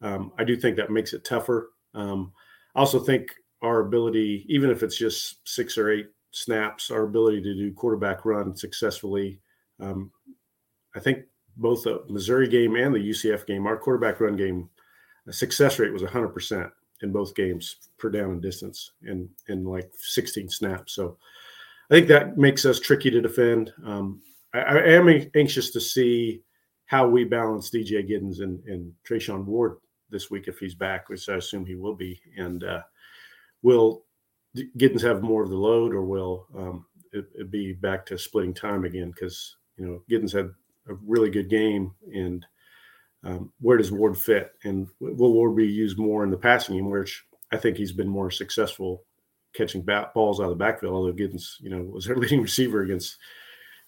[0.00, 1.72] Um, I do think that makes it tougher.
[1.94, 2.32] Um,
[2.74, 7.42] I also think our ability, even if it's just six or eight snaps, our ability
[7.42, 9.40] to do quarterback run successfully.
[9.80, 10.10] Um,
[10.94, 11.24] I think
[11.56, 14.68] both the Missouri game and the UCF game, our quarterback run game,
[15.30, 16.70] success rate was 100%
[17.02, 20.94] in both games per down and distance in in like 16 snaps.
[20.94, 21.18] So
[21.90, 23.72] I think that makes us tricky to defend.
[23.84, 24.22] Um,
[24.54, 26.42] I, I, am anxious to see
[26.86, 29.78] how we balance DJ Giddens and, and Treshaun Ward
[30.10, 32.20] this week if he's back, which I assume he will be.
[32.36, 32.82] And uh,
[33.62, 34.04] will
[34.54, 38.54] Giddens have more of the load, or will um, it, it, be back to splitting
[38.54, 39.10] time again?
[39.10, 40.50] Because you know Giddens had
[40.88, 42.44] a really good game, and
[43.24, 44.52] um, where does Ward fit?
[44.64, 48.08] And will Ward be used more in the passing game, which I think he's been
[48.08, 49.04] more successful
[49.54, 52.82] catching bat, balls out of the backfield, although Giddens, you know, was their leading receiver
[52.82, 53.16] against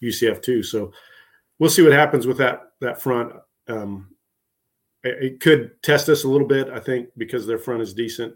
[0.01, 0.63] UCF too.
[0.63, 0.91] So
[1.59, 3.33] we'll see what happens with that that front.
[3.67, 4.11] Um,
[5.03, 8.33] it, it, could test us a little bit, I think, because their front is decent.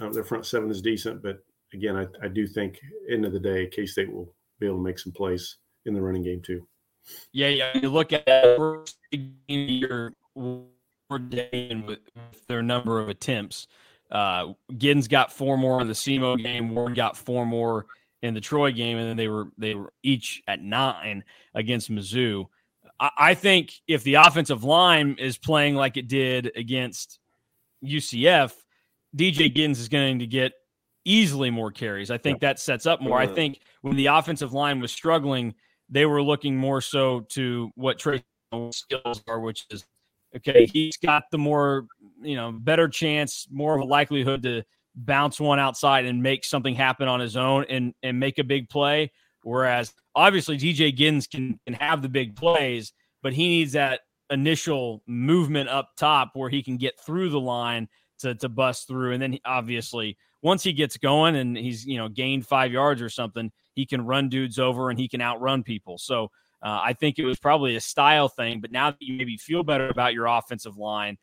[0.00, 1.38] Uh, their front seven is decent, but
[1.74, 2.78] again, I, I do think
[3.10, 5.56] end of the day, K State will be able to make some plays
[5.86, 6.66] in the running game too.
[7.32, 7.76] Yeah, yeah.
[7.78, 11.98] You look at first year and with
[12.46, 13.66] their number of attempts.
[14.10, 16.74] Uh, Giddens got four more in the SEMO game.
[16.74, 17.86] Ward got four more
[18.22, 21.24] in the Troy game, and then they were they were each at nine
[21.54, 22.46] against Mizzou.
[22.98, 27.18] I, I think if the offensive line is playing like it did against
[27.84, 28.52] UCF,
[29.16, 30.52] DJ Giddens is going to get
[31.04, 32.10] easily more carries.
[32.10, 33.18] I think that sets up more.
[33.18, 35.54] I think when the offensive line was struggling,
[35.88, 38.22] they were looking more so to what Trey
[38.70, 39.84] skills are, which is
[40.36, 40.66] okay.
[40.66, 41.86] He's got the more,
[42.22, 44.62] you know, better chance, more of a likelihood to
[44.94, 48.68] bounce one outside and make something happen on his own and and make a big
[48.68, 49.12] play.
[49.42, 55.02] Whereas obviously DJ Giddens can can have the big plays, but he needs that initial
[55.06, 57.88] movement up top where he can get through the line
[58.20, 62.08] to to bust through, and then obviously once he gets going and he's you know
[62.08, 65.98] gained five yards or something, he can run dudes over and he can outrun people.
[65.98, 66.30] So
[66.62, 68.60] uh, I think it was probably a style thing.
[68.60, 71.18] But now that you maybe feel better about your offensive line,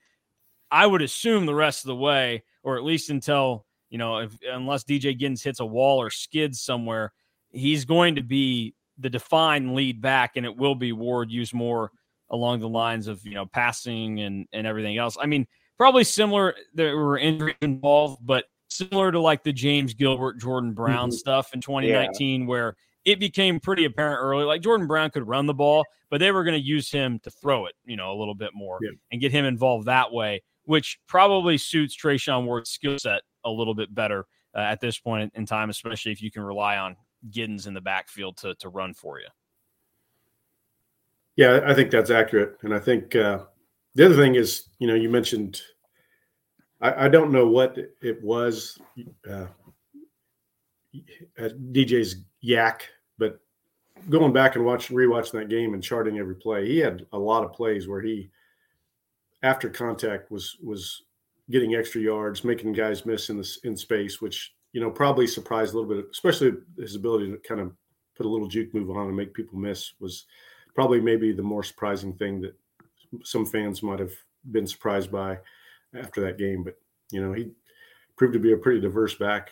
[0.71, 4.38] I would assume the rest of the way, or at least until you know, if,
[4.52, 7.13] unless DJ Giddens hits a wall or skids somewhere,
[7.52, 11.91] he's going to be the defined lead back, and it will be Ward used more
[12.32, 15.17] along the lines of you know passing and and everything else.
[15.19, 16.56] I mean, probably similar.
[16.74, 21.15] There were injuries involved, but similar to like the James Gilbert, Jordan Brown mm-hmm.
[21.15, 22.48] stuff in 2019, yeah.
[22.48, 24.44] where it became pretty apparent early.
[24.44, 27.30] Like Jordan Brown could run the ball, but they were going to use him to
[27.30, 28.91] throw it, you know, a little bit more yeah.
[29.12, 33.76] and get him involved that way, which probably suits Treshaun Ward's skill set a little
[33.76, 36.96] bit better uh, at this point in time, especially if you can rely on
[37.30, 39.28] Giddens in the backfield to to run for you.
[41.36, 43.39] Yeah, I think that's accurate, and I think uh,
[43.94, 45.62] the other thing is, you know, you mentioned
[46.82, 48.80] I, I don't know what it was.
[49.30, 49.48] Uh,
[51.39, 52.94] DJ's YAC, but
[54.10, 57.44] going back and watching rewatching that game and charting every play, he had a lot
[57.44, 58.30] of plays where he,
[59.44, 61.04] after contact, was was
[61.50, 65.74] getting extra yards, making guys miss in this in space, which you know probably surprised
[65.74, 67.72] a little bit, especially his ability to kind of
[68.15, 70.26] put a little juke move on and make people miss was
[70.74, 72.56] probably maybe the more surprising thing that
[73.24, 74.13] some fans might have
[74.52, 75.38] been surprised by
[75.98, 76.63] after that game.
[76.63, 76.78] But
[77.12, 77.52] you know, he
[78.18, 79.50] proved to be a pretty diverse back.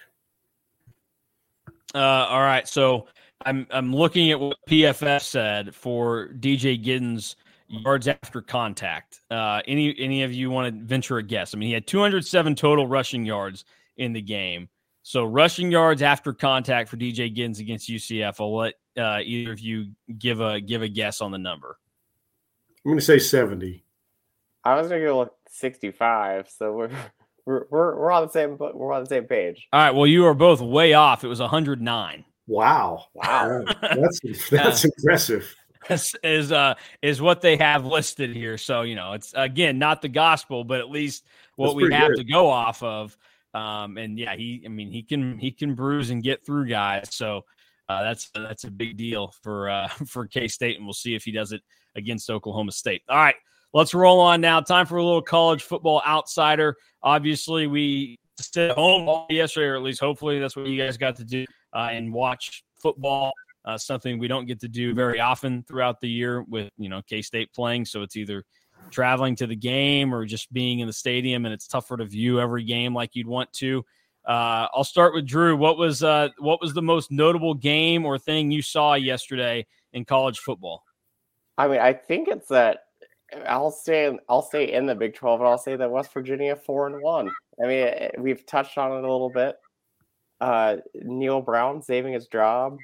[1.96, 3.08] Uh, all right, so
[3.46, 7.36] I'm I'm looking at what PFF said for DJ Giddens
[7.68, 9.22] yards after contact.
[9.30, 11.54] Uh, any any of you want to venture a guess?
[11.54, 13.66] I mean, he had 207 total rushing yards
[13.98, 14.70] in the game.
[15.04, 18.36] So rushing yards after contact for DJ Giddens against UCF.
[18.40, 21.78] I'll let uh, either of you give a give a guess on the number.
[22.86, 23.84] I'm going to say 70.
[24.66, 26.50] I was going to go 65.
[26.50, 26.90] So we're
[27.46, 29.68] we're, we're we're on the same we're on the same page.
[29.74, 29.92] All right.
[29.92, 31.24] Well, you are both way off.
[31.24, 32.26] It was 109.
[32.48, 33.06] Wow.
[33.14, 33.64] Wow.
[33.82, 35.56] that's that's impressive.
[35.90, 38.58] Is, is uh is what they have listed here.
[38.58, 41.26] So you know, it's again not the gospel, but at least
[41.56, 42.18] what That's we have good.
[42.18, 43.18] to go off of.
[43.54, 47.10] Um, and yeah, he, I mean, he can he can bruise and get through guys.
[47.12, 47.44] So
[47.88, 51.24] uh, that's that's a big deal for uh, for K State, and we'll see if
[51.24, 51.62] he does it
[51.96, 53.04] against Oklahoma State.
[53.10, 53.36] All right,
[53.74, 54.60] let's roll on now.
[54.60, 56.76] Time for a little college football outsider.
[57.04, 61.16] Obviously, we stayed home all yesterday, or at least hopefully that's what you guys got
[61.18, 63.32] to do uh, and watch football.
[63.66, 67.02] Uh, something we don't get to do very often throughout the year with you know
[67.08, 67.86] K State playing.
[67.86, 68.44] So it's either
[68.92, 72.40] traveling to the game or just being in the stadium, and it's tougher to view
[72.40, 73.86] every game like you'd want to.
[74.26, 75.56] Uh, I'll start with Drew.
[75.56, 80.06] What was uh, what was the most notable game or thing you saw yesterday in
[80.06, 80.84] college football?
[81.58, 82.80] I mean, I think it's that
[83.48, 86.56] I'll stay in, I'll stay in the Big 12 and I'll say that West Virginia
[86.56, 87.32] 4 and 1.
[87.64, 89.56] I mean, it- we've touched on it a little bit.
[90.44, 92.78] Uh, Neal Brown saving his job.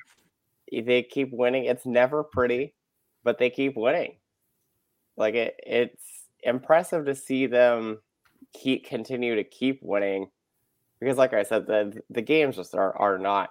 [0.71, 1.65] They keep winning.
[1.65, 2.73] It's never pretty,
[3.25, 4.15] but they keep winning.
[5.17, 7.99] Like it, it's impressive to see them
[8.53, 10.29] keep continue to keep winning
[11.01, 13.49] because like I said, the the games just are, are not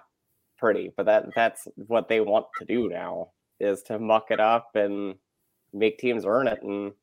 [0.57, 4.71] pretty, but that that's what they want to do now is to muck it up
[4.73, 5.15] and
[5.71, 6.63] make teams earn it.
[6.63, 6.93] And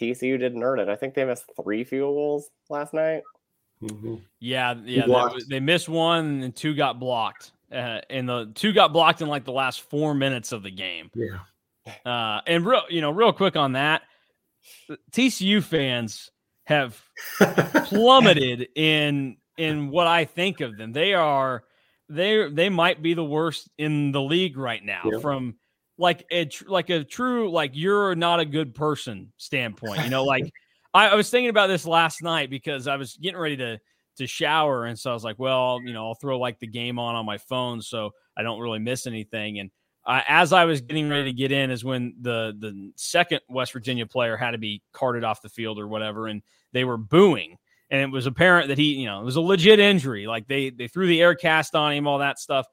[0.00, 0.88] TCU didn't earn it.
[0.88, 3.24] I think they missed three field goals last night.
[3.82, 4.20] Mhm.
[4.40, 7.52] Yeah, yeah, they, they missed one and two got blocked.
[7.72, 11.10] Uh, and the two got blocked in like the last four minutes of the game.
[11.14, 11.38] Yeah.
[12.04, 14.02] Uh, and real, you know, real quick on that,
[15.12, 16.30] TCU fans
[16.64, 17.00] have
[17.86, 20.92] plummeted in in what I think of them.
[20.92, 21.64] They are
[22.08, 25.18] they they might be the worst in the league right now Yeah.
[25.20, 25.56] from
[25.96, 30.02] like a tr- like a true like you're not a good person standpoint.
[30.04, 30.50] You know, like
[30.92, 33.78] I, I was thinking about this last night because I was getting ready to
[34.16, 36.98] to shower, and so I was like, well, you know, I'll throw like the game
[36.98, 39.58] on on my phone so I don't really miss anything.
[39.58, 39.70] And
[40.06, 43.72] uh, as I was getting ready to get in, is when the the second West
[43.72, 47.56] Virginia player had to be carted off the field or whatever, and they were booing.
[47.92, 50.26] And it was apparent that he, you know, it was a legit injury.
[50.26, 52.66] Like they they threw the air cast on him, all that stuff,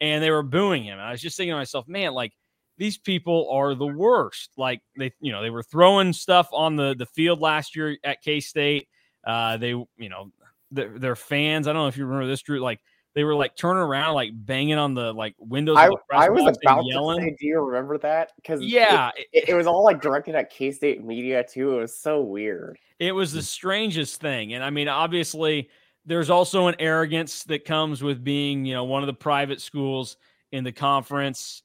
[0.00, 0.98] and they were booing him.
[0.98, 2.32] And I was just thinking to myself, man, like
[2.76, 4.50] these people are the worst.
[4.56, 8.22] Like they, you know, they were throwing stuff on the the field last year at
[8.22, 8.88] K State.
[9.24, 10.30] Uh, they, you know,
[10.70, 11.66] their, their fans.
[11.66, 12.60] I don't know if you remember this, Drew.
[12.60, 12.80] Like
[13.14, 15.76] they were like turning around, like banging on the like windows.
[15.78, 17.20] I, of the press I was about to yelling.
[17.20, 18.32] say, do you remember that?
[18.36, 21.78] Because yeah, it, it was all like directed at K State media too.
[21.78, 22.78] It was so weird.
[22.98, 24.54] It was the strangest thing.
[24.54, 25.68] And I mean, obviously,
[26.04, 30.16] there's also an arrogance that comes with being, you know, one of the private schools
[30.52, 31.62] in the conference.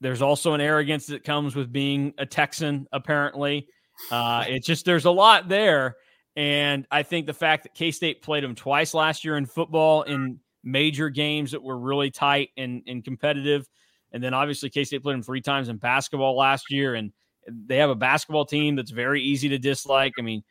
[0.00, 3.68] There's also an arrogance that comes with being a Texan, apparently.
[4.10, 5.96] Uh, it's just, there's a lot there.
[6.36, 10.02] And I think the fact that K State played them twice last year in football
[10.02, 13.68] in major games that were really tight and, and competitive.
[14.12, 16.94] And then obviously, K State played them three times in basketball last year.
[16.94, 17.12] And
[17.46, 20.14] they have a basketball team that's very easy to dislike.
[20.18, 20.42] I mean,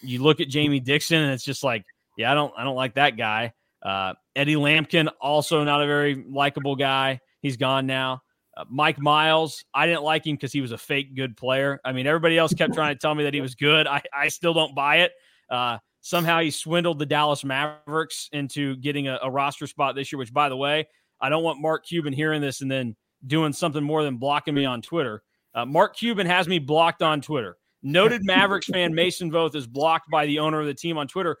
[0.00, 1.84] you look at Jamie Dixon and it's just like,
[2.16, 3.52] yeah, I don't, I don't like that guy.
[3.80, 7.20] Uh, Eddie Lampkin, also not a very likable guy.
[7.42, 8.22] He's gone now.
[8.58, 11.80] Uh, Mike Miles, I didn't like him because he was a fake good player.
[11.84, 13.86] I mean, everybody else kept trying to tell me that he was good.
[13.86, 15.12] I, I still don't buy it.
[15.48, 20.18] Uh, somehow he swindled the Dallas Mavericks into getting a, a roster spot this year,
[20.18, 20.88] which, by the way,
[21.20, 22.96] I don't want Mark Cuban hearing this and then
[23.26, 25.22] doing something more than blocking me on Twitter.
[25.54, 27.56] Uh, Mark Cuban has me blocked on Twitter.
[27.82, 31.36] Noted Mavericks fan Mason Voth is blocked by the owner of the team on Twitter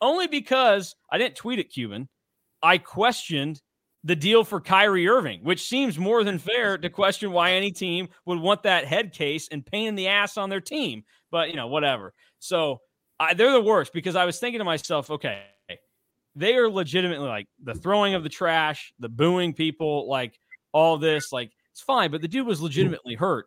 [0.00, 2.08] only because I didn't tweet at Cuban.
[2.62, 3.62] I questioned
[4.06, 8.08] the deal for Kyrie Irving, which seems more than fair to question why any team
[8.24, 11.02] would want that head case and pain in the ass on their team.
[11.32, 12.14] But, you know, whatever.
[12.38, 12.80] So
[13.18, 15.42] I, they're the worst because I was thinking to myself, okay,
[16.36, 20.38] they are legitimately like the throwing of the trash, the booing people, like
[20.70, 22.12] all this, like it's fine.
[22.12, 22.66] But the dude was hmm.
[22.66, 23.46] legitimately hurt.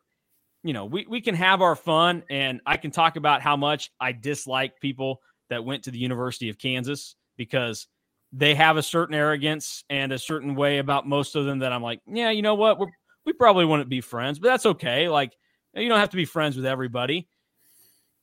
[0.63, 3.91] You know, we, we can have our fun and I can talk about how much
[3.97, 7.87] I dislike people that went to the University of Kansas because
[8.31, 11.81] they have a certain arrogance and a certain way about most of them that I'm
[11.81, 12.77] like, yeah, you know what?
[12.77, 12.87] We're,
[13.25, 15.09] we probably wouldn't be friends, but that's okay.
[15.09, 15.33] Like,
[15.73, 17.27] you don't have to be friends with everybody.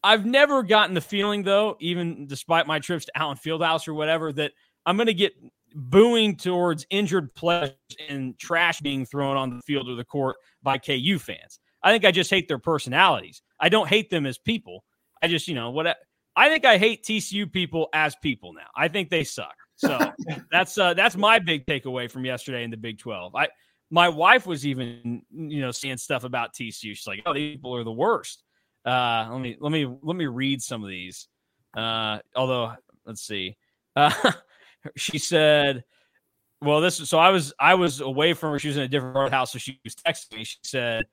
[0.03, 4.33] I've never gotten the feeling though, even despite my trips to Allen Fieldhouse or whatever,
[4.35, 4.53] that
[4.85, 5.33] I'm going to get
[5.75, 7.73] booing towards injured players
[8.09, 11.59] and trash being thrown on the field or the court by KU fans.
[11.83, 13.43] I think I just hate their personalities.
[13.61, 14.85] I don't hate them as people.
[15.23, 15.97] I just, you know, what
[16.37, 18.69] I think I hate TCU people as people now.
[18.77, 19.57] I think they suck.
[19.77, 19.99] So
[20.51, 23.35] that's uh that's my big takeaway from yesterday in the Big 12.
[23.35, 23.49] I
[23.91, 26.73] my wife was even, you know, seeing stuff about TCU.
[26.97, 28.43] She's like, "Oh, these people are the worst."
[28.85, 31.29] Uh, let me let me let me read some of these.
[31.77, 32.73] Uh, although
[33.05, 33.57] let's see.
[33.95, 34.33] Uh,
[34.97, 35.85] she said,
[36.61, 38.59] "Well, this so I was I was away from her.
[38.59, 40.45] She was in a different house, so she was texting me.
[40.45, 41.05] She said,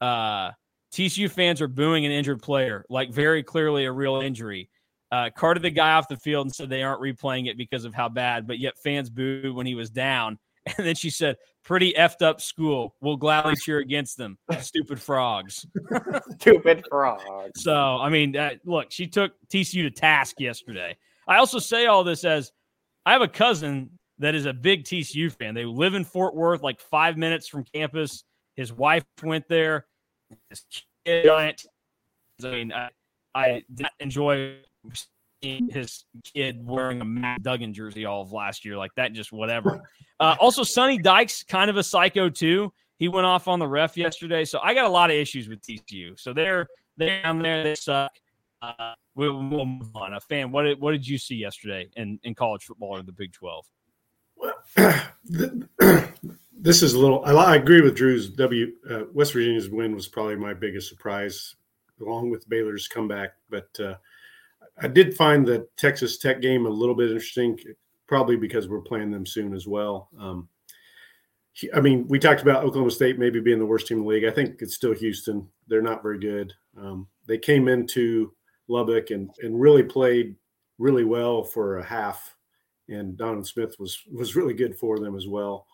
[0.00, 0.50] uh,
[0.92, 4.70] TCU fans are booing an injured player, like very clearly a real injury.
[5.10, 7.94] Uh, carted the guy off the field and said they aren't replaying it because of
[7.94, 10.38] how bad, but yet fans booed when he was down.
[10.76, 12.94] And then she said, pretty effed up school.
[13.00, 14.36] We'll gladly cheer against them.
[14.60, 15.64] Stupid frogs.
[16.38, 17.62] Stupid frogs.
[17.62, 20.94] So, I mean, uh, look, she took TCU to task yesterday.
[21.26, 22.52] I also say all this as
[23.06, 25.54] I have a cousin that is a big TCU fan.
[25.54, 28.24] They live in Fort Worth, like five minutes from campus.
[28.56, 29.86] His wife went there.
[30.50, 30.64] His
[31.06, 31.66] kid, giant.
[32.44, 32.90] I mean, I,
[33.34, 33.62] I
[34.00, 34.56] enjoy
[35.40, 38.76] his kid wearing a Max Duggan jersey all of last year.
[38.76, 39.80] Like that, just whatever.
[40.20, 42.72] Uh, also, Sonny Dykes, kind of a psycho too.
[42.98, 44.44] He went off on the ref yesterday.
[44.44, 46.18] So I got a lot of issues with TCU.
[46.18, 46.66] So they're
[46.96, 47.62] they're down there.
[47.62, 48.12] They suck.
[48.60, 50.14] Uh, we'll, we'll, move on.
[50.14, 53.12] A fan, what did what did you see yesterday in, in college football or the
[53.12, 53.64] Big Twelve?
[54.36, 54.54] Well,
[56.52, 57.24] this is a little.
[57.24, 58.30] I, I agree with Drew's.
[58.30, 61.54] W uh, West Virginia's win was probably my biggest surprise,
[62.00, 63.34] along with Baylor's comeback.
[63.48, 63.94] But uh,
[64.80, 67.58] I did find the Texas Tech game a little bit interesting,
[68.06, 70.08] probably because we're playing them soon as well.
[70.18, 70.48] Um,
[71.74, 74.24] I mean, we talked about Oklahoma State maybe being the worst team in the league.
[74.24, 75.48] I think it's still Houston.
[75.66, 76.52] They're not very good.
[76.76, 78.32] Um, they came into
[78.68, 80.36] Lubbock and and really played
[80.78, 82.36] really well for a half,
[82.88, 85.66] and Donovan Smith was was really good for them as well.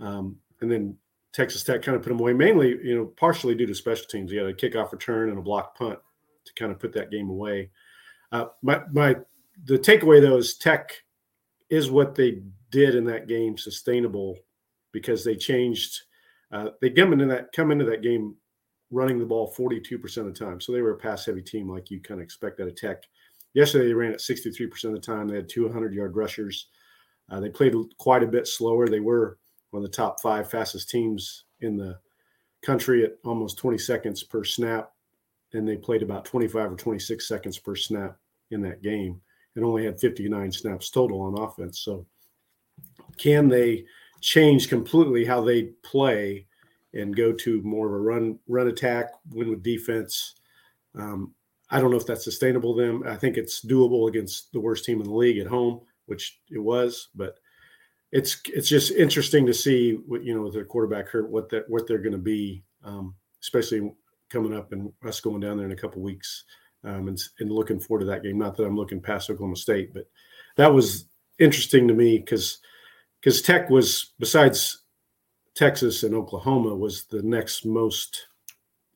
[0.00, 0.96] Um, and then
[1.32, 4.30] Texas Tech kind of put them away, mainly you know partially due to special teams.
[4.30, 6.00] He had a kickoff return and a blocked punt
[6.44, 7.70] to kind of put that game away.
[8.32, 9.14] Uh, my my
[9.64, 10.92] the takeaway though is Tech
[11.70, 14.36] is what they did in that game sustainable
[14.90, 16.00] because they changed.
[16.50, 18.34] Uh, they come into that come into that game
[18.90, 20.60] running the ball 42% of the time.
[20.60, 23.02] So they were a pass heavy team, like you kind of expect out of Tech.
[23.54, 25.28] Yesterday, they ran at 63% of the time.
[25.28, 26.68] They had 200 yard rushers.
[27.30, 28.86] Uh, they played quite a bit slower.
[28.86, 29.38] They were
[29.70, 31.98] one of the top five fastest teams in the
[32.62, 34.92] country at almost 20 seconds per snap.
[35.54, 38.18] And they played about 25 or 26 seconds per snap
[38.52, 39.20] in that game
[39.56, 41.80] and only had 59 snaps total on offense.
[41.80, 42.06] So,
[43.18, 43.84] can they
[44.20, 46.46] change completely how they play
[46.94, 50.34] and go to more of a run run attack, win with defense.
[50.94, 51.34] Um,
[51.70, 52.74] I don't know if that's sustainable.
[52.74, 56.40] Them, I think it's doable against the worst team in the league at home, which
[56.50, 57.08] it was.
[57.14, 57.38] But
[58.12, 61.68] it's it's just interesting to see what you know with their quarterback hurt, what that
[61.68, 63.92] what they're going to be, um, especially
[64.28, 66.44] coming up and us going down there in a couple weeks,
[66.84, 68.38] um, and, and looking forward to that game.
[68.38, 70.08] Not that I'm looking past Oklahoma State, but
[70.56, 71.06] that was
[71.38, 72.58] interesting to me because
[73.20, 74.82] because Tech was besides
[75.54, 78.26] Texas and Oklahoma was the next most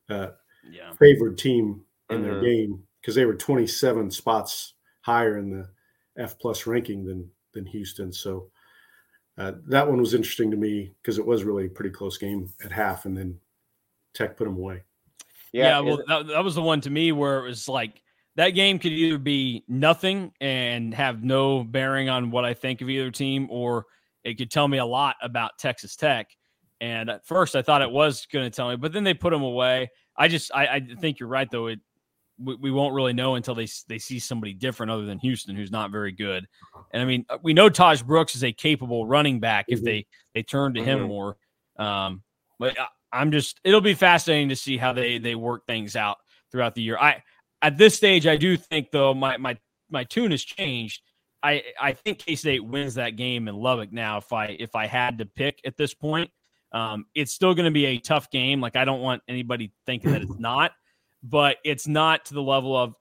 [0.09, 0.29] uh,
[0.69, 0.93] yeah.
[0.93, 2.25] favored team in mm-hmm.
[2.25, 5.69] their game because they were 27 spots higher in the
[6.17, 8.11] F plus ranking than than Houston.
[8.11, 8.49] So
[9.37, 12.51] uh, that one was interesting to me because it was really a pretty close game
[12.63, 13.39] at half, and then
[14.13, 14.83] Tech put them away.
[15.53, 18.01] Yeah, yeah well, that, that was the one to me where it was like
[18.37, 22.89] that game could either be nothing and have no bearing on what I think of
[22.89, 23.85] either team, or
[24.23, 26.29] it could tell me a lot about Texas Tech.
[26.79, 29.31] And at first, I thought it was going to tell me, but then they put
[29.31, 29.89] them away.
[30.15, 31.67] I just, I, I think you're right though.
[31.67, 31.79] It,
[32.39, 35.71] we, we, won't really know until they they see somebody different other than Houston, who's
[35.71, 36.47] not very good.
[36.91, 39.85] And I mean, uh, we know Tahj Brooks is a capable running back if mm-hmm.
[39.85, 41.07] they they turn to him mm-hmm.
[41.07, 41.37] more.
[41.79, 42.21] Um,
[42.59, 42.77] but
[43.11, 46.17] I, am just, it'll be fascinating to see how they they work things out
[46.51, 46.97] throughout the year.
[46.97, 47.23] I
[47.61, 49.57] at this stage, I do think though my my
[49.89, 51.01] my tune has changed.
[51.43, 54.17] I I think K State wins that game in Lubbock now.
[54.17, 56.29] If I if I had to pick at this point,
[56.71, 58.61] um, it's still going to be a tough game.
[58.61, 60.71] Like I don't want anybody thinking that it's not,
[61.23, 62.93] but it's not to the level of.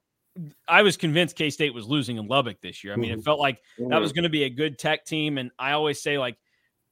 [0.69, 2.93] I was convinced K State was losing in Lubbock this year.
[2.93, 3.23] I mean, it mm-hmm.
[3.23, 4.17] felt like that was mm-hmm.
[4.17, 6.37] going to be a good Tech team, and I always say like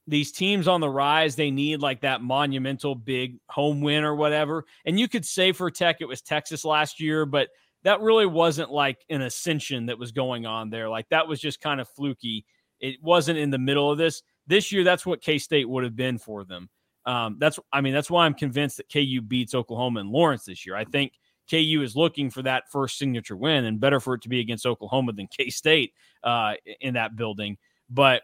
[0.07, 4.64] these teams on the rise, they need like that monumental big home win or whatever.
[4.84, 7.48] And you could say for Tech it was Texas last year, but
[7.84, 10.88] that really wasn't like an ascension that was going on there.
[10.88, 12.44] Like that was just kind of fluky.
[12.80, 14.22] It wasn't in the middle of this.
[14.46, 16.68] This year, that's what K State would have been for them.
[17.07, 20.64] Um, that's, I mean, that's why I'm convinced that KU beats Oklahoma and Lawrence this
[20.66, 20.76] year.
[20.76, 21.12] I think
[21.50, 24.66] KU is looking for that first signature win, and better for it to be against
[24.66, 25.92] Oklahoma than K State
[26.22, 27.59] uh, in that building.
[27.90, 28.22] But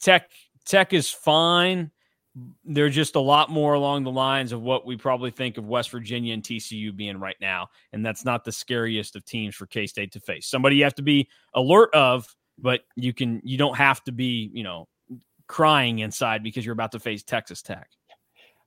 [0.00, 0.30] Tech
[0.64, 1.90] Tech is fine.
[2.64, 5.90] They're just a lot more along the lines of what we probably think of West
[5.90, 9.86] Virginia and TCU being right now, and that's not the scariest of teams for K
[9.86, 10.46] State to face.
[10.46, 14.50] Somebody you have to be alert of, but you can you don't have to be
[14.54, 14.88] you know
[15.46, 17.90] crying inside because you're about to face Texas Tech.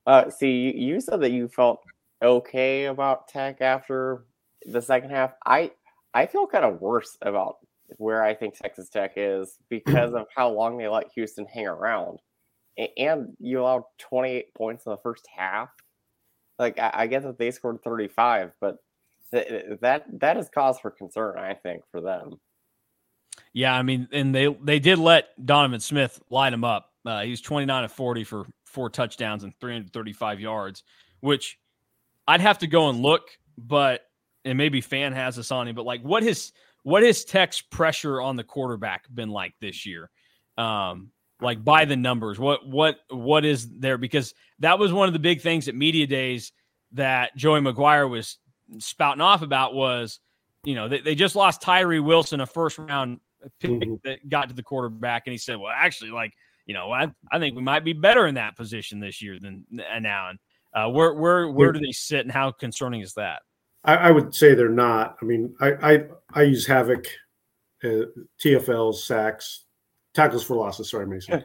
[0.06, 1.80] Uh, see, you said that you felt
[2.22, 4.26] okay about Tech after
[4.64, 5.32] the second half.
[5.44, 5.72] I
[6.14, 7.56] I feel kind of worse about
[7.98, 12.20] where I think Texas Tech is because of how long they let Houston hang around,
[12.96, 15.70] and you allowed 28 points in the first half.
[16.58, 18.76] Like I, I guess that they scored 35, but
[19.32, 21.38] th- that that is cause for concern.
[21.38, 22.40] I think for them.
[23.52, 26.92] Yeah, I mean, and they they did let Donovan Smith light him up.
[27.04, 30.82] Uh, he was 29 of 40 for four touchdowns and 335 yards,
[31.20, 31.58] which
[32.26, 34.02] I'd have to go and look, but
[34.44, 36.52] and maybe fan has this on him, but like what his
[36.86, 40.08] what has Tech's pressure on the quarterback been like this year?
[40.56, 41.10] Um,
[41.40, 43.98] like by the numbers, what what what is there?
[43.98, 46.52] Because that was one of the big things at media days
[46.92, 48.38] that Joey McGuire was
[48.78, 50.20] spouting off about was,
[50.62, 53.18] you know, they, they just lost Tyree Wilson, a first round
[53.58, 53.94] pick mm-hmm.
[54.04, 56.34] that got to the quarterback, and he said, well, actually, like
[56.66, 59.64] you know, I, I think we might be better in that position this year than
[59.72, 60.30] now.
[60.30, 60.38] And
[60.72, 63.42] uh, where where where do they sit, and how concerning is that?
[63.86, 65.16] I, I would say they're not.
[65.20, 67.06] I mean, I I, I use Havoc,
[67.84, 68.06] uh,
[68.42, 69.64] TFLs, sacks,
[70.14, 70.90] tackles for losses.
[70.90, 71.44] Sorry, Mason.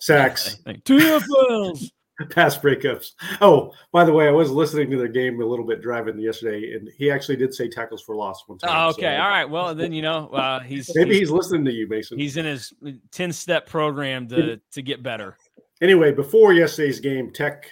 [0.00, 0.56] Sacks.
[0.66, 1.90] TFLs.
[2.30, 3.12] pass breakups.
[3.40, 6.72] Oh, by the way, I was listening to their game a little bit driving yesterday,
[6.72, 8.70] and he actually did say tackles for loss one time.
[8.72, 9.44] Oh, okay, so, all right.
[9.44, 12.18] Well, then you know uh, he's maybe he's, he's, listening to you, Mason.
[12.18, 12.72] He's in his
[13.10, 15.36] ten step program to to get better.
[15.82, 17.70] Anyway, before yesterday's game, Tech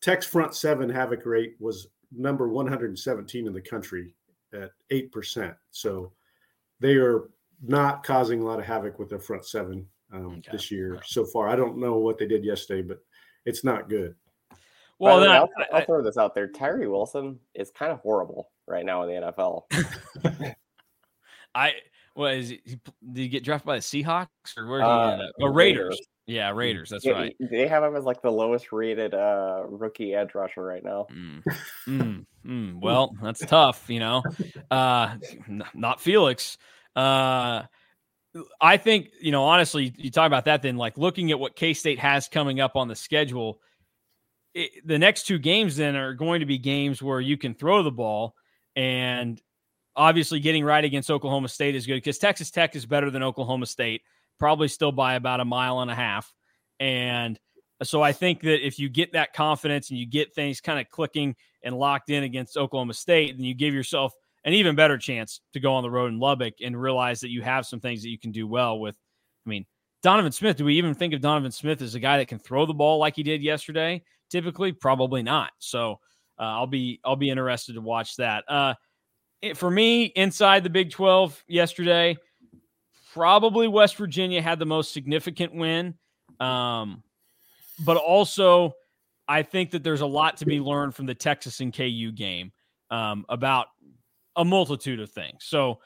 [0.00, 4.14] Tech's front seven havoc rate was number 117 in the country
[4.52, 5.54] at eight percent.
[5.70, 6.12] So
[6.80, 7.30] they are
[7.62, 10.48] not causing a lot of havoc with their front seven um, okay.
[10.52, 11.48] this year so far.
[11.48, 12.98] I don't know what they did yesterday, but
[13.44, 14.14] it's not good.
[14.98, 16.46] Well, then I'll, I'll, throw this out there.
[16.46, 20.54] Tyree Wilson is kind of horrible right now in the NFL.
[21.54, 21.72] I
[22.14, 25.22] well, he, did he get drafted by the Seahawks or where did he uh, end
[25.22, 25.30] up?
[25.40, 25.98] Oh, Raiders.
[26.30, 26.90] Yeah, Raiders.
[26.90, 27.36] That's yeah, right.
[27.40, 31.06] They have him as like the lowest rated uh, rookie edge rusher right now.
[31.12, 31.42] Mm.
[31.88, 32.24] Mm.
[32.46, 32.80] Mm.
[32.80, 34.22] Well, that's tough, you know.
[34.70, 35.16] Uh,
[35.74, 36.56] not Felix.
[36.94, 37.62] Uh,
[38.60, 41.74] I think, you know, honestly, you talk about that, then like looking at what K
[41.74, 43.60] State has coming up on the schedule,
[44.54, 47.82] it, the next two games then are going to be games where you can throw
[47.82, 48.36] the ball.
[48.76, 49.40] And
[49.96, 53.66] obviously, getting right against Oklahoma State is good because Texas Tech is better than Oklahoma
[53.66, 54.02] State,
[54.40, 56.32] probably still by about a mile and a half.
[56.80, 57.38] And
[57.82, 60.88] so I think that if you get that confidence and you get things kind of
[60.88, 64.12] clicking and locked in against Oklahoma State, then you give yourself
[64.44, 67.42] an even better chance to go on the road in Lubbock and realize that you
[67.42, 68.96] have some things that you can do well with.
[69.46, 69.66] I mean,
[70.02, 72.64] Donovan Smith, do we even think of Donovan Smith as a guy that can throw
[72.64, 74.02] the ball like he did yesterday?
[74.30, 75.50] Typically, probably not.
[75.58, 76.00] So
[76.38, 78.44] uh, I'll be I'll be interested to watch that.
[78.48, 78.74] Uh,
[79.42, 82.16] it, for me, inside the Big Twelve yesterday,
[83.12, 85.94] probably West Virginia had the most significant win,
[86.38, 87.02] um,
[87.84, 88.74] but also
[89.28, 92.52] I think that there's a lot to be learned from the Texas and KU game
[92.90, 93.68] um, about
[94.36, 95.44] a multitude of things.
[95.44, 95.80] So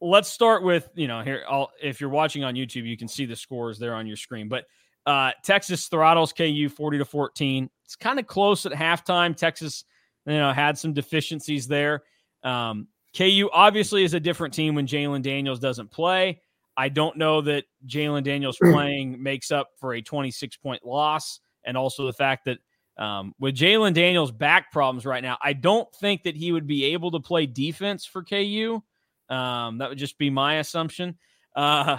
[0.00, 1.44] let's start with you know here.
[1.48, 4.48] I'll, if you're watching on YouTube, you can see the scores there on your screen.
[4.48, 4.64] But
[5.06, 7.70] uh, Texas throttles KU 40 to 14.
[7.84, 9.36] It's kind of close at halftime.
[9.36, 9.84] Texas,
[10.26, 12.02] you know, had some deficiencies there.
[12.42, 16.40] Um, KU obviously is a different team when Jalon Daniels doesn't play.
[16.76, 21.76] I don't know that Jalon Daniels playing makes up for a 26 point loss, and
[21.76, 22.58] also the fact that
[22.98, 26.84] um, with Jalon Daniels' back problems right now, I don't think that he would be
[26.86, 28.82] able to play defense for KU.
[29.28, 31.18] Um, that would just be my assumption.
[31.54, 31.98] Uh,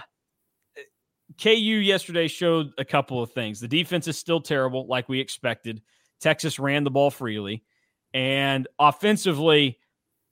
[1.42, 3.60] KU yesterday showed a couple of things.
[3.60, 5.82] The defense is still terrible, like we expected.
[6.20, 7.64] Texas ran the ball freely.
[8.14, 9.80] And offensively,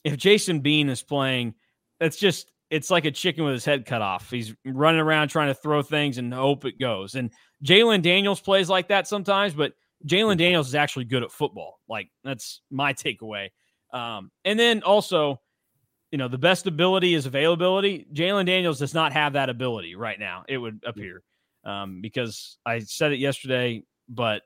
[0.03, 1.55] if Jason Bean is playing,
[1.99, 4.29] that's just it's like a chicken with his head cut off.
[4.29, 7.15] He's running around trying to throw things and hope it goes.
[7.15, 7.31] And
[7.63, 9.71] Jalon Daniels plays like that sometimes, but
[10.05, 11.79] Jalon Daniels is actually good at football.
[11.87, 13.51] Like that's my takeaway.
[13.93, 15.39] Um, and then also,
[16.11, 18.07] you know, the best ability is availability.
[18.13, 20.43] Jalon Daniels does not have that ability right now.
[20.49, 21.23] It would appear
[21.63, 24.41] um, because I said it yesterday, but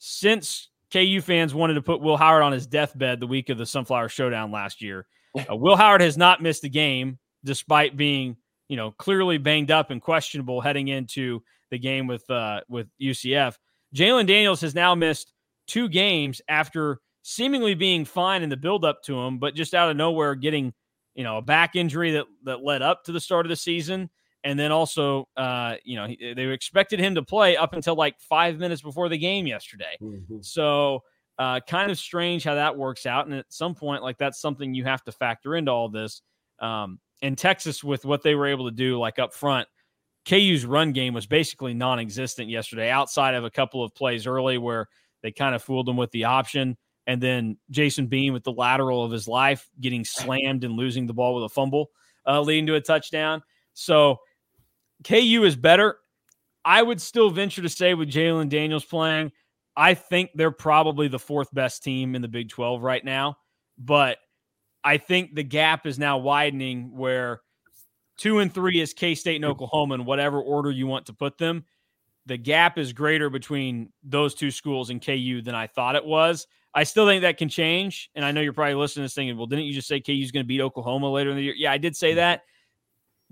[0.00, 3.64] since KU fans wanted to put Will Howard on his deathbed the week of the
[3.64, 5.06] Sunflower Showdown last year,
[5.50, 8.36] uh, Will Howard has not missed a game despite being,
[8.68, 13.56] you know, clearly banged up and questionable heading into the game with uh, with UCF.
[13.94, 15.32] Jalon Daniels has now missed
[15.66, 19.90] two games after seemingly being fine in the build up to him, but just out
[19.90, 20.72] of nowhere getting,
[21.14, 24.10] you know, a back injury that that led up to the start of the season.
[24.42, 28.58] And then also, uh, you know, they expected him to play up until like five
[28.58, 29.98] minutes before the game yesterday.
[30.00, 30.38] Mm-hmm.
[30.40, 31.02] So,
[31.38, 33.26] uh, kind of strange how that works out.
[33.26, 36.22] And at some point, like that's something you have to factor into all this.
[36.58, 39.68] Um, and Texas, with what they were able to do, like up front,
[40.28, 44.58] KU's run game was basically non existent yesterday, outside of a couple of plays early
[44.58, 44.88] where
[45.22, 46.76] they kind of fooled them with the option.
[47.06, 51.14] And then Jason Bean with the lateral of his life getting slammed and losing the
[51.14, 51.90] ball with a fumble,
[52.26, 53.42] uh, leading to a touchdown.
[53.74, 54.18] So
[55.04, 55.96] KU is better.
[56.64, 59.32] I would still venture to say with Jalon Daniels playing,
[59.76, 63.38] I think they're probably the fourth best team in the Big 12 right now.
[63.78, 64.18] But
[64.82, 67.42] I think the gap is now widening where
[68.16, 71.38] two and three is K State and Oklahoma in whatever order you want to put
[71.38, 71.64] them.
[72.26, 76.46] The gap is greater between those two schools and KU than I thought it was.
[76.72, 78.10] I still think that can change.
[78.14, 80.12] And I know you're probably listening to this thinking, well, didn't you just say KU
[80.12, 81.54] is going to beat Oklahoma later in the year?
[81.56, 82.42] Yeah, I did say that.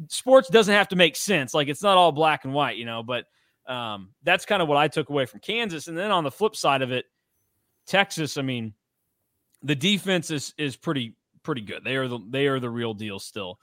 [0.08, 1.54] Sports doesn't have to make sense.
[1.54, 3.26] Like it's not all black and white, you know, but
[3.66, 5.88] um, that's kind of what I took away from Kansas.
[5.88, 7.04] And then on the flip side of it,
[7.86, 8.74] Texas, I mean,
[9.62, 11.84] the defense is is pretty pretty good.
[11.84, 13.58] They are the they are the real deal still.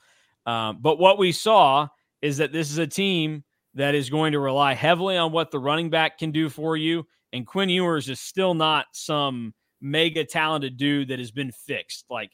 [0.45, 1.87] Um, but what we saw
[2.21, 5.59] is that this is a team that is going to rely heavily on what the
[5.59, 7.05] running back can do for you.
[7.33, 12.05] And Quinn Ewers is still not some mega talented dude that has been fixed.
[12.09, 12.31] Like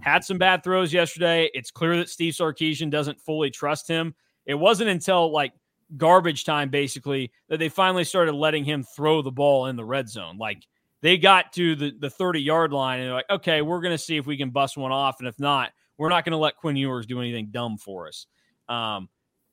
[0.00, 1.48] had some bad throws yesterday.
[1.54, 4.14] It's clear that Steve Sarkisian doesn't fully trust him.
[4.46, 5.52] It wasn't until like
[5.96, 10.08] garbage time basically that they finally started letting him throw the ball in the red
[10.08, 10.38] zone.
[10.38, 10.62] Like
[11.02, 14.02] they got to the, the 30 yard line and they're like, okay, we're going to
[14.02, 15.16] see if we can bust one off.
[15.18, 18.26] And if not, we're not going to let Quinn Ewers do anything dumb for us.
[18.68, 19.08] Um,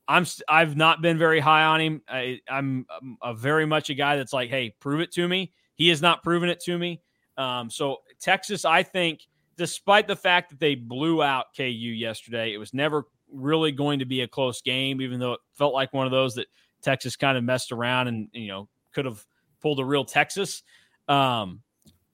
[0.06, 2.02] I'm I've not been very high on him.
[2.08, 2.86] I, am
[3.22, 5.52] a very much a guy that's like, hey, prove it to me.
[5.74, 7.02] He has not proven it to me.
[7.36, 9.20] Um, so Texas, I think,
[9.56, 14.06] despite the fact that they blew out KU yesterday, it was never really going to
[14.06, 16.46] be a close game, even though it felt like one of those that
[16.80, 19.24] Texas kind of messed around and you know could have
[19.60, 20.62] pulled a real Texas.
[21.08, 21.62] Um,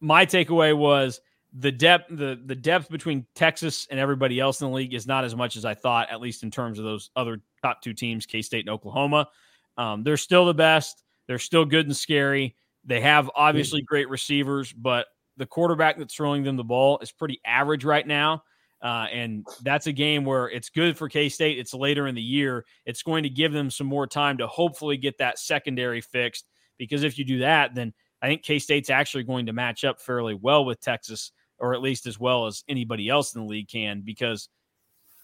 [0.01, 1.20] my takeaway was
[1.57, 5.24] the depth the the depth between Texas and everybody else in the league is not
[5.24, 8.26] as much as I thought, at least in terms of those other top two teams,
[8.26, 9.28] K State and Oklahoma.
[9.76, 11.03] Um, they're still the best.
[11.26, 12.57] They're still good and scary.
[12.84, 17.40] They have obviously great receivers, but the quarterback that's throwing them the ball is pretty
[17.45, 18.42] average right now.
[18.82, 21.59] Uh, and that's a game where it's good for K State.
[21.59, 22.66] It's later in the year.
[22.84, 26.47] It's going to give them some more time to hopefully get that secondary fixed.
[26.76, 30.00] Because if you do that, then I think K State's actually going to match up
[30.00, 33.68] fairly well with Texas, or at least as well as anybody else in the league
[33.68, 34.48] can, because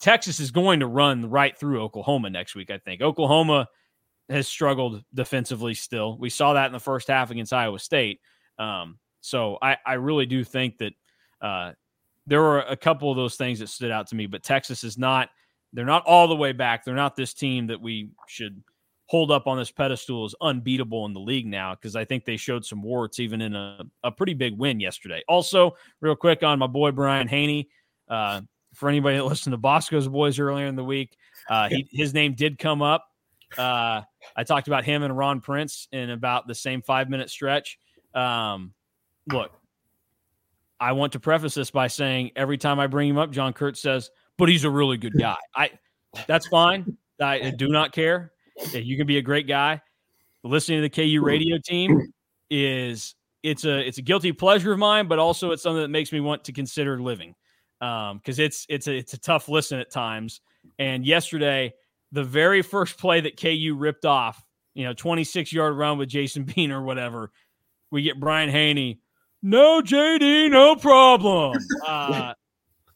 [0.01, 2.71] Texas is going to run right through Oklahoma next week.
[2.71, 3.69] I think Oklahoma
[4.29, 6.19] has struggled defensively still.
[6.19, 8.21] We saw that in the first half against Iowa State.
[8.59, 10.93] Um, so I, I really do think that
[11.41, 11.73] uh,
[12.27, 14.99] there were a couple of those things that stood out to me, but Texas is
[14.99, 15.31] not,
[15.73, 16.85] they're not all the way back.
[16.85, 18.63] They're not this team that we should
[19.11, 22.37] hold up on this pedestal is unbeatable in the league now because I think they
[22.37, 25.21] showed some warts even in a, a pretty big win yesterday.
[25.27, 27.69] Also, real quick on my boy Brian Hanni.
[28.09, 28.43] Uh,
[28.73, 31.17] for anybody that listened to Bosco's boys earlier in the week,
[31.49, 33.05] uh, he, his name did come up.
[33.59, 34.03] Uh,
[34.37, 37.81] I talked about him and Ron Prince in about the same five minute stretch.
[38.15, 38.75] Um,
[39.27, 39.51] look,
[40.79, 43.83] I want to preface this by saying every time I bring him up, John Kurtz
[43.83, 45.73] says, "But he's a really good guy." I
[46.29, 46.97] that's fine.
[47.21, 48.31] I do not care.
[48.73, 49.81] You can be a great guy.
[50.43, 52.13] Listening to the KU radio team
[52.51, 56.13] is it's a it's a guilty pleasure of mine, but also it's something that makes
[56.13, 57.35] me want to consider living
[57.79, 60.41] because um, it's it's a it's a tough listen at times.
[60.79, 61.73] And yesterday,
[62.13, 64.43] the very first play that KU ripped off,
[64.75, 67.31] you know, 26 yard run with Jason Bean or whatever,
[67.91, 69.01] we get Brian Hanni.
[69.43, 71.57] No JD, no problem.
[71.87, 72.35] Uh,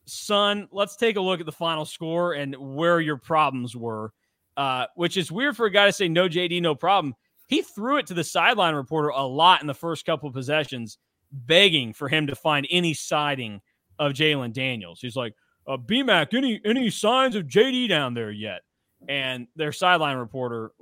[0.04, 4.12] son, let's take a look at the final score and where your problems were
[4.56, 7.14] uh, which is weird for a guy to say no JD, no problem.
[7.48, 10.98] He threw it to the sideline reporter a lot in the first couple of possessions,
[11.30, 13.60] begging for him to find any siding
[13.98, 15.00] of Jalon Daniels.
[15.00, 15.34] He's like,
[15.66, 18.62] uh, BMAC, any any signs of JD down there yet?
[19.08, 20.72] And their sideline reporter,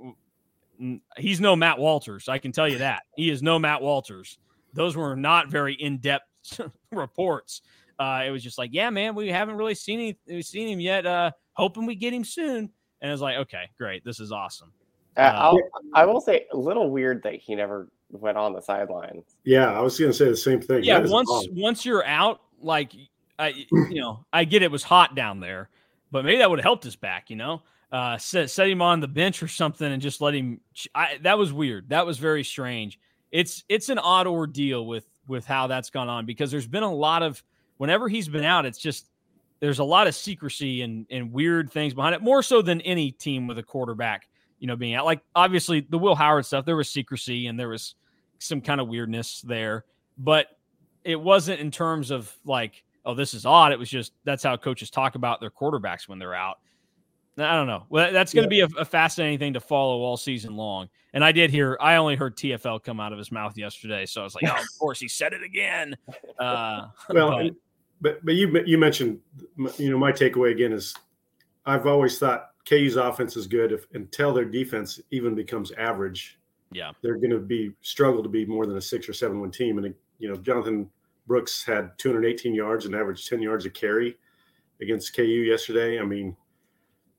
[1.16, 2.28] he's no Matt Walters.
[2.28, 4.38] I can tell you that he is no Matt Walters.
[4.74, 6.24] Those were not very in depth
[6.92, 7.62] reports.
[7.98, 11.06] Uh, it was just like, yeah, man, we haven't really seen seen him yet.
[11.06, 12.70] Uh, hoping we get him soon
[13.02, 14.72] and it's like, okay, great, this is awesome.
[15.16, 15.58] Uh, uh I'll,
[15.92, 19.24] I will say, a little weird that he never went on the sidelines.
[19.44, 20.84] Yeah, I was going to say the same thing.
[20.84, 22.92] Yeah, once once you're out, like
[23.38, 25.68] I, you know, I get it was hot down there,
[26.10, 27.28] but maybe that would have helped his back.
[27.28, 30.60] You know, uh, set set him on the bench or something and just let him.
[30.94, 31.90] I, that was weird.
[31.90, 32.98] That was very strange.
[33.30, 36.92] It's it's an odd ordeal with with how that's gone on because there's been a
[36.92, 37.42] lot of
[37.78, 39.08] whenever he's been out, it's just
[39.62, 43.12] there's a lot of secrecy and and weird things behind it, more so than any
[43.12, 45.04] team with a quarterback, you know, being out.
[45.04, 47.94] Like obviously the Will Howard stuff, there was secrecy and there was
[48.40, 49.84] some kind of weirdness there,
[50.18, 50.48] but
[51.04, 53.70] it wasn't in terms of like, oh, this is odd.
[53.70, 56.58] It was just that's how coaches talk about their quarterbacks when they're out.
[57.38, 57.86] I don't know.
[57.88, 58.66] Well, that's going to yeah.
[58.66, 60.90] be a, a, fascinating thing to follow all season long.
[61.14, 64.20] And I did hear, I only heard TFL come out of his mouth yesterday, so
[64.20, 65.96] I was like, oh, of course he said it again.
[66.38, 67.54] Uh, well, but,
[68.02, 69.20] but but you you mentioned,
[69.78, 70.94] you know, my takeaway again is,
[71.64, 76.38] I've always thought KU's offense is good if until their defense even becomes average.
[76.72, 79.50] Yeah, they're going to be struggle to be more than a six or seven win
[79.50, 79.78] team.
[79.78, 80.90] And you know, Jonathan
[81.26, 84.16] Brooks had 218 yards and averaged 10 yards a carry
[84.80, 86.00] against KU yesterday.
[86.00, 86.36] I mean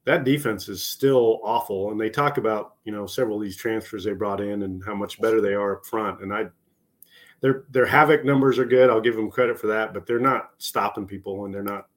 [0.05, 1.91] that defense is still awful.
[1.91, 4.95] And they talk about, you know, several of these transfers they brought in and how
[4.95, 6.21] much better they are up front.
[6.21, 6.47] And I,
[7.43, 8.89] their their havoc numbers are good.
[8.89, 11.87] I'll give them credit for that, but they're not stopping people and they're not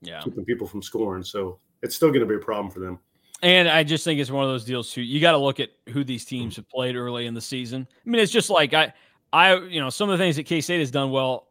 [0.00, 0.20] yeah.
[0.22, 1.22] keeping people from scoring.
[1.22, 2.98] So it's still going to be a problem for them.
[3.42, 5.02] And I just think it's one of those deals too.
[5.02, 7.88] You got to look at who these teams have played early in the season.
[7.90, 8.94] I mean, it's just like I,
[9.32, 11.48] I, you know, some of the things that K State has done well.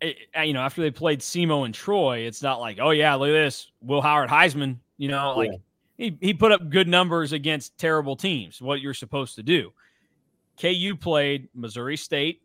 [0.00, 3.28] It, you know, after they played SEMO and Troy, it's not like, oh yeah, look
[3.28, 5.58] at this, Will Howard Heisman you know, like yeah.
[5.96, 9.72] he, he put up good numbers against terrible teams, what you're supposed to do.
[10.60, 12.42] KU played Missouri State,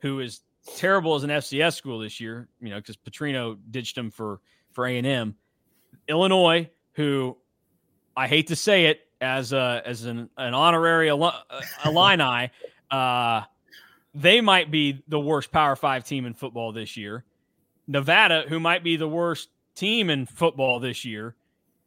[0.00, 0.40] who is
[0.76, 4.40] terrible as an FCS school this year, you know, because Petrino ditched him for
[4.72, 5.34] for A and M.
[6.08, 7.36] Illinois, who
[8.16, 12.50] I hate to say it as a as an, an honorary Illini,
[12.90, 13.42] uh,
[14.14, 17.24] they might be the worst Power Five team in football this year.
[17.86, 21.34] Nevada, who might be the worst team in football this year,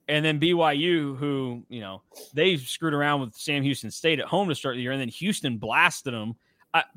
[0.08, 2.02] and then BYU, who you know
[2.34, 5.10] they screwed around with Sam Houston State at home to start the year, and then
[5.10, 6.36] Houston blasted them.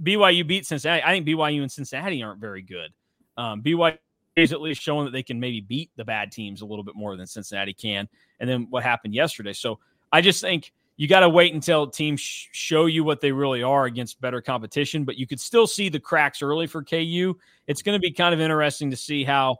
[0.03, 1.03] BYU beat Cincinnati.
[1.03, 2.93] I think BYU and Cincinnati aren't very good.
[3.37, 3.99] Um, BYU
[4.37, 6.95] is at least showing that they can maybe beat the bad teams a little bit
[6.95, 8.09] more than Cincinnati can.
[8.41, 9.53] And then what happened yesterday?
[9.53, 9.79] So
[10.12, 13.62] I just think you got to wait until teams sh- show you what they really
[13.62, 15.05] are against better competition.
[15.05, 17.35] But you could still see the cracks early for KU.
[17.66, 19.59] It's going to be kind of interesting to see how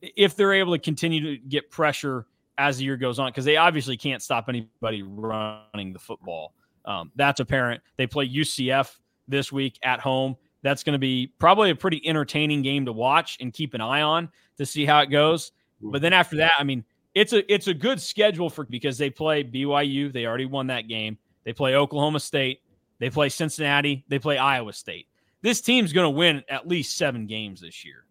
[0.00, 2.26] if they're able to continue to get pressure
[2.58, 6.54] as the year goes on because they obviously can't stop anybody running the football.
[6.84, 7.82] Um, that's apparent.
[7.96, 8.96] They play UCF
[9.28, 10.36] this week at home.
[10.62, 14.02] That's going to be probably a pretty entertaining game to watch and keep an eye
[14.02, 15.52] on to see how it goes.
[15.80, 19.10] But then after that, I mean, it's a it's a good schedule for because they
[19.10, 20.12] play BYU.
[20.12, 21.18] They already won that game.
[21.44, 22.60] They play Oklahoma State.
[23.00, 24.04] They play Cincinnati.
[24.08, 25.08] They play Iowa State.
[25.42, 28.04] This team's going to win at least seven games this year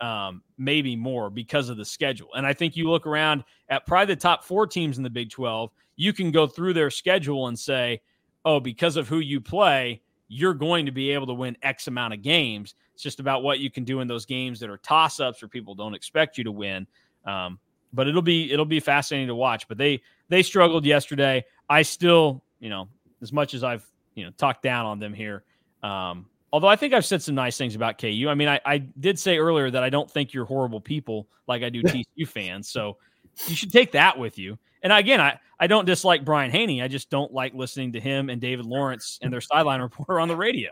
[0.00, 2.28] um, maybe more because of the schedule.
[2.34, 5.30] And I think you look around at probably the top four teams in the Big
[5.30, 8.00] 12, you can go through their schedule and say,
[8.44, 12.14] oh, because of who you play, you're going to be able to win X amount
[12.14, 12.74] of games.
[12.94, 15.48] It's just about what you can do in those games that are toss ups or
[15.48, 16.86] people don't expect you to win.
[17.24, 17.58] Um,
[17.92, 19.66] but it'll be it'll be fascinating to watch.
[19.66, 21.44] But they they struggled yesterday.
[21.68, 22.88] I still, you know,
[23.22, 25.44] as much as I've you know talked down on them here,
[25.82, 28.26] um, although I think I've said some nice things about KU.
[28.28, 31.62] I mean, I, I did say earlier that I don't think you're horrible people like
[31.62, 32.68] I do TCU fans.
[32.68, 32.98] So
[33.46, 34.58] you should take that with you.
[34.82, 36.82] And again, I, I don't dislike Brian Hanni.
[36.82, 40.28] I just don't like listening to him and David Lawrence and their sideline reporter on
[40.28, 40.70] the radio.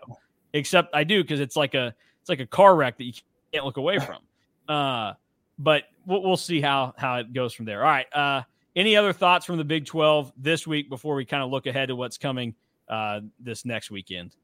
[0.52, 3.12] Except I do because it's like a it's like a car wreck that you
[3.52, 4.22] can't look away from.
[4.68, 5.14] Uh,
[5.58, 7.84] but we'll, we'll see how how it goes from there.
[7.84, 8.06] All right.
[8.12, 8.42] Uh,
[8.74, 11.88] any other thoughts from the Big Twelve this week before we kind of look ahead
[11.88, 12.54] to what's coming
[12.88, 14.34] uh, this next weekend?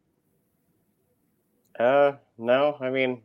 [1.78, 2.76] Uh, no.
[2.80, 3.22] I mean,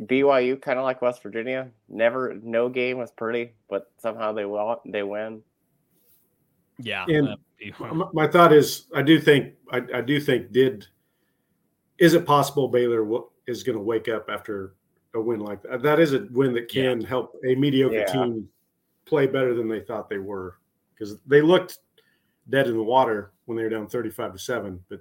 [0.00, 1.70] BYU kind of like West Virginia.
[1.88, 5.42] Never, no game was pretty, but somehow they will they win.
[6.78, 7.04] Yeah.
[7.06, 7.36] And
[8.12, 10.86] my thought is, I do think, I, I do think, did
[11.98, 13.06] is it possible Baylor
[13.46, 14.74] is going to wake up after
[15.14, 15.82] a win like that?
[15.82, 17.06] That is a win that can yeah.
[17.06, 18.06] help a mediocre yeah.
[18.06, 18.48] team
[19.04, 20.56] play better than they thought they were
[20.94, 21.78] because they looked
[22.48, 25.00] dead in the water when they were down 35 to 7 but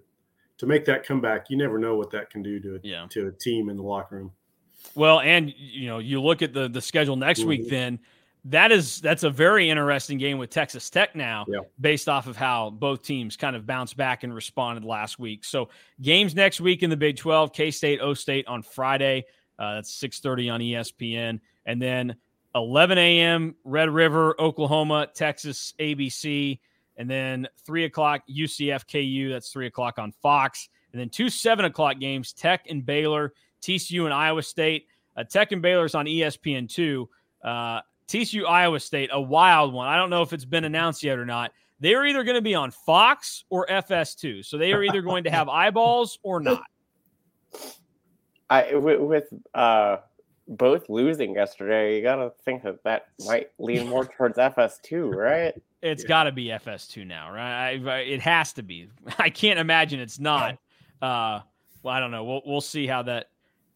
[0.61, 3.07] to make that comeback, you never know what that can do to a, yeah.
[3.09, 4.31] to a team in the locker room.
[4.95, 7.49] Well, and you know, you look at the the schedule next mm-hmm.
[7.49, 7.69] week.
[7.69, 7.99] Then
[8.45, 11.59] that is that's a very interesting game with Texas Tech now, yeah.
[11.79, 15.45] based off of how both teams kind of bounced back and responded last week.
[15.45, 15.69] So
[16.01, 19.25] games next week in the Big Twelve: K State, O State on Friday.
[19.57, 22.15] Uh, that's six thirty on ESPN, and then
[22.55, 23.55] 11 a.m.
[23.63, 26.59] Red River, Oklahoma, Texas, ABC.
[26.97, 29.31] And then three o'clock UCF KU.
[29.31, 30.69] That's three o'clock on Fox.
[30.91, 34.87] And then two seven o'clock games Tech and Baylor, TCU and Iowa State.
[35.15, 37.09] Uh, Tech and Baylor's on ESPN two.
[37.43, 39.87] Uh, TCU Iowa State, a wild one.
[39.87, 41.51] I don't know if it's been announced yet or not.
[41.79, 44.45] They are either going to be on Fox or FS2.
[44.45, 46.63] So they are either going to have eyeballs or not.
[48.49, 49.97] I with, uh
[50.47, 55.53] both losing yesterday, you gotta think that that might lean more towards FS2, right?
[55.81, 56.09] It's yeah.
[56.09, 57.75] got to be FS2 now, right?
[57.75, 58.89] I, it has to be.
[59.17, 60.57] I can't imagine it's not.
[61.01, 61.39] Uh,
[61.81, 62.23] well, I don't know.
[62.23, 63.29] We'll we'll see how that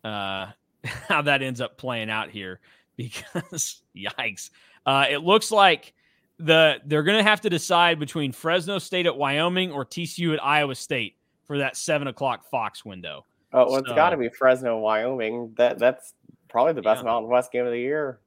[0.06, 0.52] uh,
[1.10, 2.60] how that ends up playing out here
[2.98, 4.52] because yikes.
[4.86, 5.94] Uh, it looks like
[6.38, 10.44] the they're going to have to decide between Fresno State at Wyoming or TCU at
[10.44, 13.26] Iowa State for that seven o'clock Fox window.
[13.54, 15.54] Oh, well, it's got to be Fresno, Wyoming.
[15.58, 16.14] That that's
[16.50, 17.06] probably the best yeah.
[17.06, 18.20] Mountain West game of the year.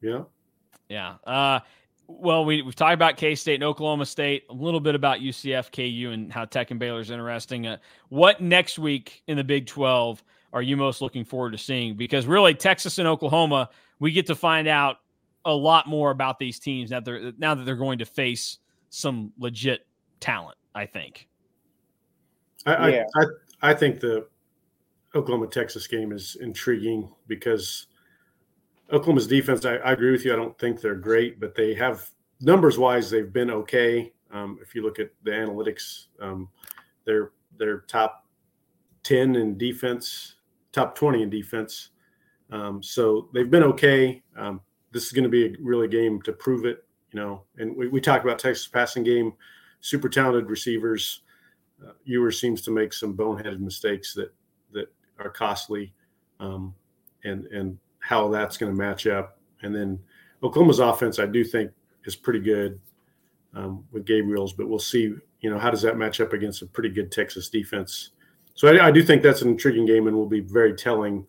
[0.00, 0.22] Yeah.
[0.88, 1.14] Yeah.
[1.26, 1.60] Uh,
[2.06, 5.72] well, we, we've talked about K State and Oklahoma State, a little bit about UCF,
[5.72, 7.66] KU, and how Tech and Baylor is interesting.
[7.66, 7.78] Uh,
[8.08, 10.22] what next week in the Big 12
[10.52, 11.96] are you most looking forward to seeing?
[11.96, 14.98] Because really, Texas and Oklahoma, we get to find out
[15.44, 17.00] a lot more about these teams now.
[17.00, 18.58] They're now that they're going to face
[18.90, 19.86] some legit
[20.20, 20.56] talent.
[20.74, 21.28] I think.
[22.66, 23.04] I yeah.
[23.16, 24.26] I, I, I think the
[25.14, 27.86] Oklahoma Texas game is intriguing because
[28.92, 29.64] Oklahoma's defense.
[29.64, 30.32] I, I, agree with you.
[30.32, 32.08] I don't think they're great, but they have
[32.40, 34.12] numbers wise they've been okay.
[34.30, 36.48] Um, if you look at the analytics, um,
[37.04, 38.26] they're they're top
[39.02, 40.35] ten in defense
[40.76, 41.88] top 20 in defense.
[42.52, 44.22] Um, so they've been okay.
[44.36, 44.60] Um,
[44.92, 47.42] this is going to be a really game to prove it, you know.
[47.56, 49.32] And we, we talk about Texas passing game,
[49.80, 51.22] super talented receivers.
[51.84, 54.32] Uh, Ewer seems to make some boneheaded mistakes that
[54.72, 55.94] that are costly,
[56.40, 56.74] um,
[57.24, 59.38] and and how that's going to match up.
[59.62, 59.98] And then
[60.42, 61.72] Oklahoma's offense, I do think,
[62.04, 62.78] is pretty good
[63.54, 65.14] um, with Gabriel's, but we'll see.
[65.40, 68.10] You know, how does that match up against a pretty good Texas defense?
[68.56, 71.26] So I, I, do think that's an intriguing game and will be very telling.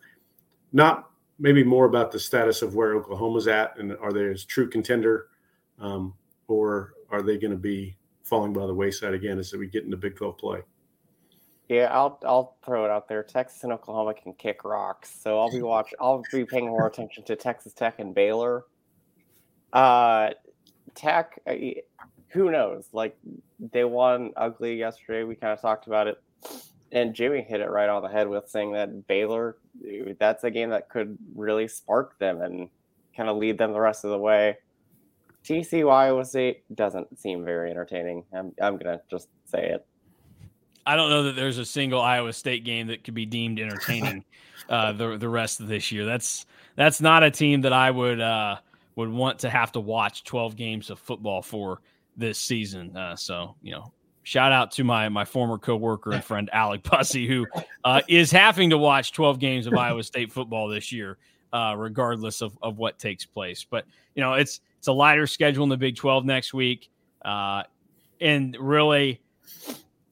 [0.71, 4.69] Not maybe more about the status of where Oklahoma's at and are they a true
[4.69, 5.28] contender,
[5.80, 6.13] um,
[6.47, 9.97] or are they going to be falling by the wayside again as we get into
[9.97, 10.61] Big 12 play?
[11.67, 13.23] Yeah, I'll I'll throw it out there.
[13.23, 15.93] Texas and Oklahoma can kick rocks, so I'll be watch.
[15.99, 18.63] I'll be paying more attention to Texas Tech and Baylor.
[19.73, 20.30] Uh,
[20.95, 21.41] Tech,
[22.30, 22.88] who knows?
[22.93, 23.17] Like
[23.59, 25.25] they won ugly yesterday.
[25.25, 26.23] We kind of talked about it
[26.91, 29.57] and Jimmy hit it right on the head with saying that Baylor,
[30.19, 32.69] that's a game that could really spark them and
[33.15, 34.57] kind of lead them the rest of the way.
[35.43, 38.23] TCU Iowa State doesn't seem very entertaining.
[38.33, 39.85] I'm, I'm going to just say it.
[40.85, 44.23] I don't know that there's a single Iowa State game that could be deemed entertaining
[44.69, 46.05] uh, the the rest of this year.
[46.05, 46.45] That's
[46.77, 48.57] that's not a team that I would uh,
[48.95, 51.81] would want to have to watch 12 games of football for
[52.15, 52.95] this season.
[52.95, 53.91] Uh, so you know,
[54.28, 57.47] shout out to my my former coworker and friend Alec Bussey, who
[57.86, 61.17] uh, is having to watch 12 games of Iowa State football this year,
[61.53, 63.65] uh, regardless of, of what takes place.
[63.67, 66.89] But you know, it's it's a lighter schedule in the Big 12 next week,
[67.23, 67.63] uh,
[68.19, 69.21] and really.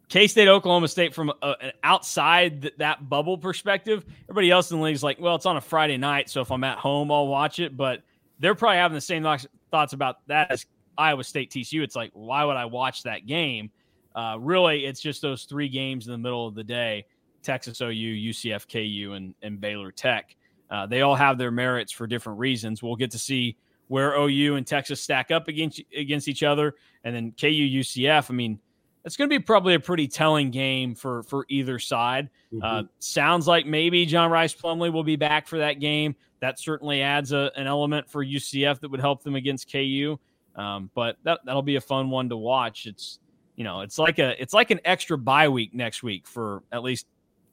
[0.08, 4.78] K State, Oklahoma State, from a, an outside th- that bubble perspective, everybody else in
[4.78, 7.12] the league is like, well, it's on a Friday night, so if I'm at home,
[7.12, 7.76] I'll watch it.
[7.76, 8.04] But
[8.40, 9.24] they're probably having the same
[9.72, 11.82] thoughts about that as Iowa State TCU.
[11.82, 13.72] It's like, why would I watch that game?
[14.16, 17.06] Uh, really, it's just those three games in the middle of the day
[17.44, 20.36] Texas OU, UCF KU, and, and Baylor Tech.
[20.70, 22.82] Uh, they all have their merits for different reasons.
[22.82, 23.58] We'll get to see
[23.88, 28.32] where OU and Texas stack up against against each other, and then KU UCF.
[28.32, 28.60] I mean,
[29.04, 32.30] it's going to be probably a pretty telling game for for either side.
[32.52, 32.64] Mm-hmm.
[32.64, 36.16] Uh, sounds like maybe John Rhys Plumlee will be back for that game.
[36.40, 40.18] That certainly adds a, an element for UCF that would help them against KU.
[40.56, 42.88] Um, but that that'll be a fun one to watch.
[42.88, 43.20] It's
[43.56, 46.84] you know, it's like a it's like an extra bye week next week for at
[46.84, 47.08] least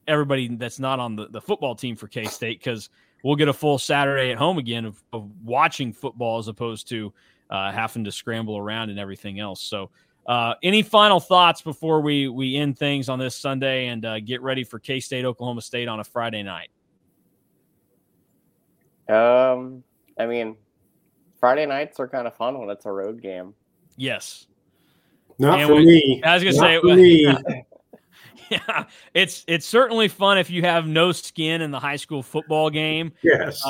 [0.08, 2.90] everybody that's not on the, the football team for K State because
[3.22, 7.12] we'll get a full Saturday at home again of, of watching football as opposed to
[7.50, 9.62] uh, having to scramble around and everything else.
[9.62, 9.90] So,
[10.26, 14.42] uh, any final thoughts before we we end things on this Sunday and uh, get
[14.42, 16.70] ready for K State Oklahoma State on a Friday night?
[19.08, 19.82] Um,
[20.18, 20.56] I mean,
[21.38, 23.54] Friday nights are kind of fun when it's a road game.
[23.96, 24.46] Yes,
[25.38, 26.22] not and for we, me.
[26.24, 27.64] I was gonna Not say, me.
[28.50, 32.70] yeah, it's it's certainly fun if you have no skin in the high school football
[32.70, 33.12] game.
[33.22, 33.62] Yes,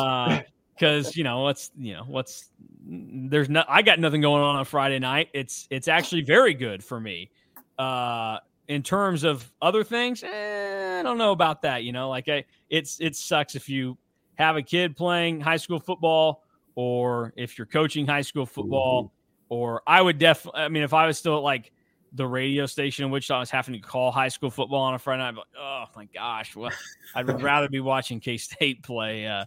[0.74, 2.50] because uh, you know what's you know what's
[2.84, 5.28] there's no I got nothing going on on Friday night.
[5.32, 7.30] It's it's actually very good for me.
[7.78, 8.38] Uh,
[8.68, 11.84] in terms of other things, eh, I don't know about that.
[11.84, 13.96] You know, like I, it's it sucks if you
[14.36, 16.42] have a kid playing high school football
[16.74, 19.12] or if you're coaching high school football.
[19.52, 20.62] Or I would definitely.
[20.62, 21.72] I mean, if I was still at like
[22.14, 24.98] the radio station in which I was having to call high school football on a
[24.98, 26.72] Friday night, like, oh my gosh, well,
[27.14, 29.26] I'd rather be watching K State play.
[29.26, 29.44] Uh,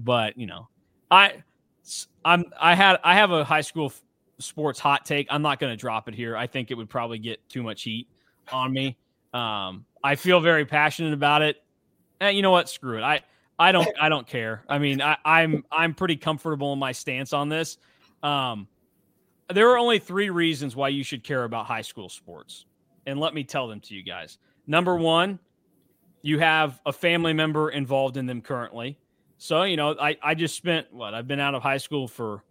[0.00, 0.68] but you know,
[1.10, 1.42] I,
[2.24, 4.02] I'm, I had, I have a high school f-
[4.38, 5.26] sports hot take.
[5.28, 6.34] I'm not going to drop it here.
[6.34, 8.08] I think it would probably get too much heat
[8.50, 8.96] on me.
[9.34, 11.62] Um, I feel very passionate about it.
[12.20, 12.70] And you know what?
[12.70, 13.02] Screw it.
[13.02, 13.20] I
[13.58, 14.64] I don't I don't care.
[14.66, 17.76] I mean, I, I'm I'm pretty comfortable in my stance on this.
[18.22, 18.66] Um,
[19.52, 22.66] there are only three reasons why you should care about high school sports,
[23.06, 24.38] and let me tell them to you guys.
[24.66, 25.38] Number one,
[26.22, 28.98] you have a family member involved in them currently.
[29.38, 32.44] So, you know, I, I just spent what I've been out of high school for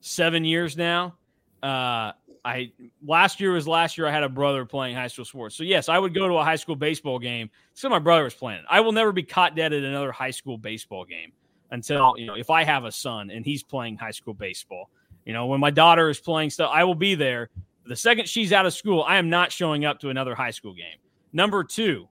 [0.00, 1.14] seven years now.
[1.62, 2.12] Uh,
[2.44, 2.72] I
[3.04, 4.06] last year was last year.
[4.06, 5.56] I had a brother playing high school sports.
[5.56, 7.50] So yes, I would go to a high school baseball game.
[7.74, 8.62] So my brother was playing.
[8.70, 11.32] I will never be caught dead at another high school baseball game
[11.72, 14.90] until you know if I have a son and he's playing high school baseball.
[15.26, 17.50] You know, when my daughter is playing stuff, I will be there.
[17.84, 20.72] The second she's out of school, I am not showing up to another high school
[20.72, 20.98] game.
[21.32, 22.08] Number two,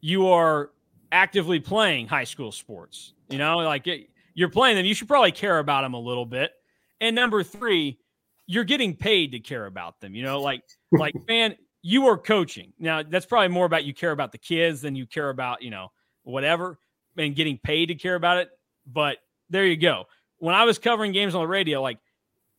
[0.00, 0.70] you are
[1.10, 3.12] actively playing high school sports.
[3.28, 3.88] You know, like
[4.34, 6.52] you're playing them, you should probably care about them a little bit.
[7.00, 7.98] And number three,
[8.46, 10.14] you're getting paid to care about them.
[10.14, 10.62] You know, like
[10.92, 12.72] like man, you are coaching.
[12.78, 15.70] Now that's probably more about you care about the kids than you care about, you
[15.70, 15.88] know,
[16.22, 16.78] whatever
[17.16, 18.50] and getting paid to care about it.
[18.86, 19.18] But
[19.50, 20.04] there you go.
[20.38, 21.98] When I was covering games on the radio, like,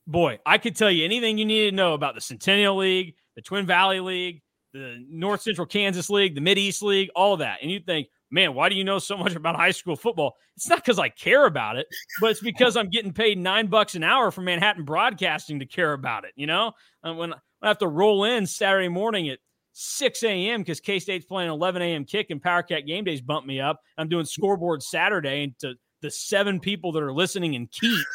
[0.07, 3.41] boy, I could tell you anything you need to know about the Centennial League, the
[3.41, 4.41] Twin Valley League,
[4.73, 7.59] the North Central Kansas League, the Mid East League, all that.
[7.61, 10.35] And you think, man, why do you know so much about high school football?
[10.55, 11.87] It's not because I care about it,
[12.19, 15.93] but it's because I'm getting paid nine bucks an hour for Manhattan Broadcasting to care
[15.93, 16.31] about it.
[16.35, 16.67] You know,
[17.03, 19.39] uh, and when I have to roll in Saturday morning at
[19.73, 20.61] 6 a.m.
[20.61, 22.05] because K State's playing 11 a.m.
[22.05, 23.79] kick and Power Cat game days bump me up.
[23.97, 28.05] I'm doing scoreboard Saturday and to the seven people that are listening in Keith,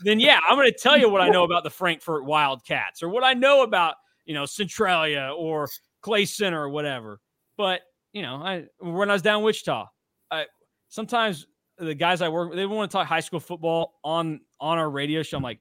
[0.00, 3.08] then yeah, I'm going to tell you what I know about the Frankfort Wildcats or
[3.08, 5.68] what I know about you know Centralia or
[6.02, 7.20] Clay Center or whatever.
[7.56, 7.80] But
[8.12, 9.86] you know, I when I was down Wichita,
[10.30, 10.46] I
[10.88, 11.46] sometimes
[11.78, 14.90] the guys I work with they want to talk high school football on on our
[14.90, 15.36] radio show.
[15.36, 15.60] I'm like,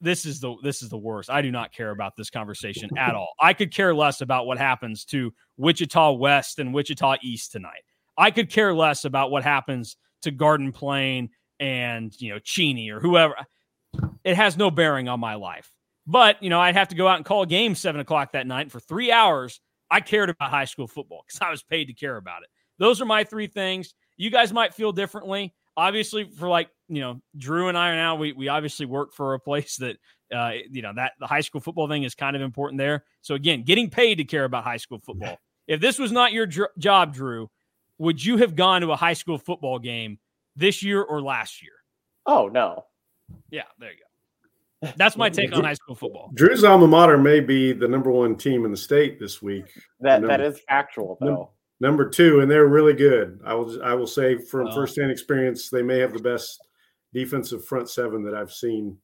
[0.00, 1.30] this is the this is the worst.
[1.30, 3.32] I do not care about this conversation at all.
[3.40, 7.82] I could care less about what happens to Wichita West and Wichita East tonight.
[8.16, 11.30] I could care less about what happens to Garden Plain
[11.60, 13.34] and you know Cheney or whoever.
[14.24, 15.72] It has no bearing on my life.
[16.06, 18.46] But you know, I'd have to go out and call a game seven o'clock that
[18.46, 21.92] night for three hours I cared about high school football because I was paid to
[21.92, 22.48] care about it.
[22.78, 23.94] Those are my three things.
[24.16, 25.54] You guys might feel differently.
[25.76, 29.34] Obviously, for like, you know, Drew and I are now, we, we obviously work for
[29.34, 29.96] a place that,
[30.34, 33.04] uh, you know, that the high school football thing is kind of important there.
[33.22, 35.38] So, again, getting paid to care about high school football.
[35.66, 37.50] If this was not your dr- job, Drew,
[37.98, 40.18] would you have gone to a high school football game
[40.56, 41.72] this year or last year?
[42.26, 42.86] Oh, no.
[43.50, 44.92] Yeah, there you go.
[44.96, 46.30] That's my take on high school football.
[46.34, 49.64] Drew's alma mater may be the number one team in the state this week.
[50.00, 51.50] That number, that is factual though.
[51.80, 53.40] Number two, and they're really good.
[53.44, 54.74] I will I will say from oh.
[54.74, 56.66] firsthand experience, they may have the best
[57.12, 58.98] defensive front seven that I've seen.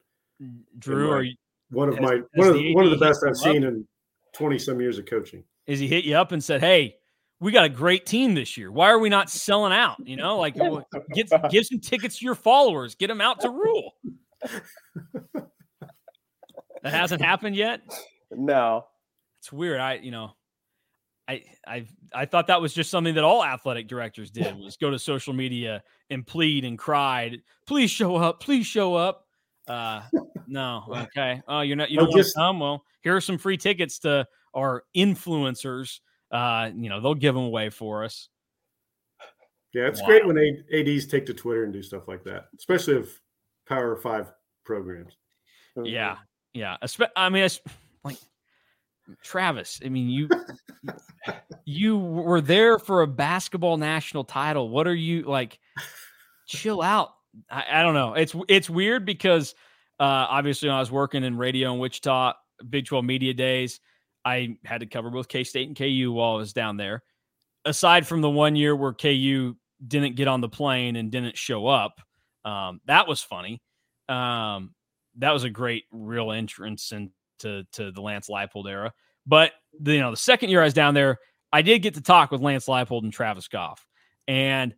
[0.79, 1.35] Drew, are you,
[1.71, 3.87] one of has, my one of the, one of the best I've seen in
[4.33, 5.45] twenty some years of coaching.
[5.67, 6.97] Is he hit you up and said, "Hey"?
[7.41, 8.71] We got a great team this year.
[8.71, 9.97] Why are we not selling out?
[10.05, 10.55] You know, like
[11.15, 13.95] get give some tickets to your followers, get them out to rule.
[16.83, 17.83] That hasn't happened yet.
[18.31, 18.87] No,
[19.41, 19.81] it's weird.
[19.81, 20.33] I you know,
[21.29, 24.91] I I I thought that was just something that all athletic directors did was go
[24.91, 29.27] to social media and plead and cried, please show up, please show up.
[29.69, 30.03] Uh,
[30.47, 30.85] no,
[31.17, 31.43] okay.
[31.47, 31.91] Oh, you're not.
[31.91, 32.61] You don't want to come.
[32.61, 36.01] Well, here are some free tickets to our influencers.
[36.31, 38.29] Uh, you know, they'll give them away for us.
[39.73, 40.07] Yeah, it's wow.
[40.07, 43.09] great when ads take to Twitter and do stuff like that, especially of
[43.69, 44.33] Power Five
[44.65, 45.17] programs.
[45.83, 46.17] Yeah,
[46.53, 46.77] yeah,
[47.15, 47.61] I mean, it's
[48.03, 48.17] like
[49.23, 49.81] Travis.
[49.85, 50.29] I mean, you
[51.65, 54.69] you were there for a basketball national title.
[54.69, 55.59] What are you like?
[56.47, 57.11] Chill out.
[57.49, 58.15] I, I don't know.
[58.15, 59.55] It's it's weird because
[60.01, 62.35] uh, obviously when I was working in radio in Wichita,
[62.69, 63.81] Big 12 media days,
[64.25, 67.03] I had to cover both K State and KU while I was down there.
[67.65, 69.55] Aside from the one year where KU
[69.87, 72.01] didn't get on the plane and didn't show up,
[72.45, 73.63] um, that was funny.
[74.09, 74.75] Um,
[75.19, 78.93] that was a great real entrance into to the Lance Leipold era.
[79.27, 81.19] But the, you know, the second year I was down there,
[81.53, 83.87] I did get to talk with Lance Leipold and Travis Goff.
[84.27, 84.75] And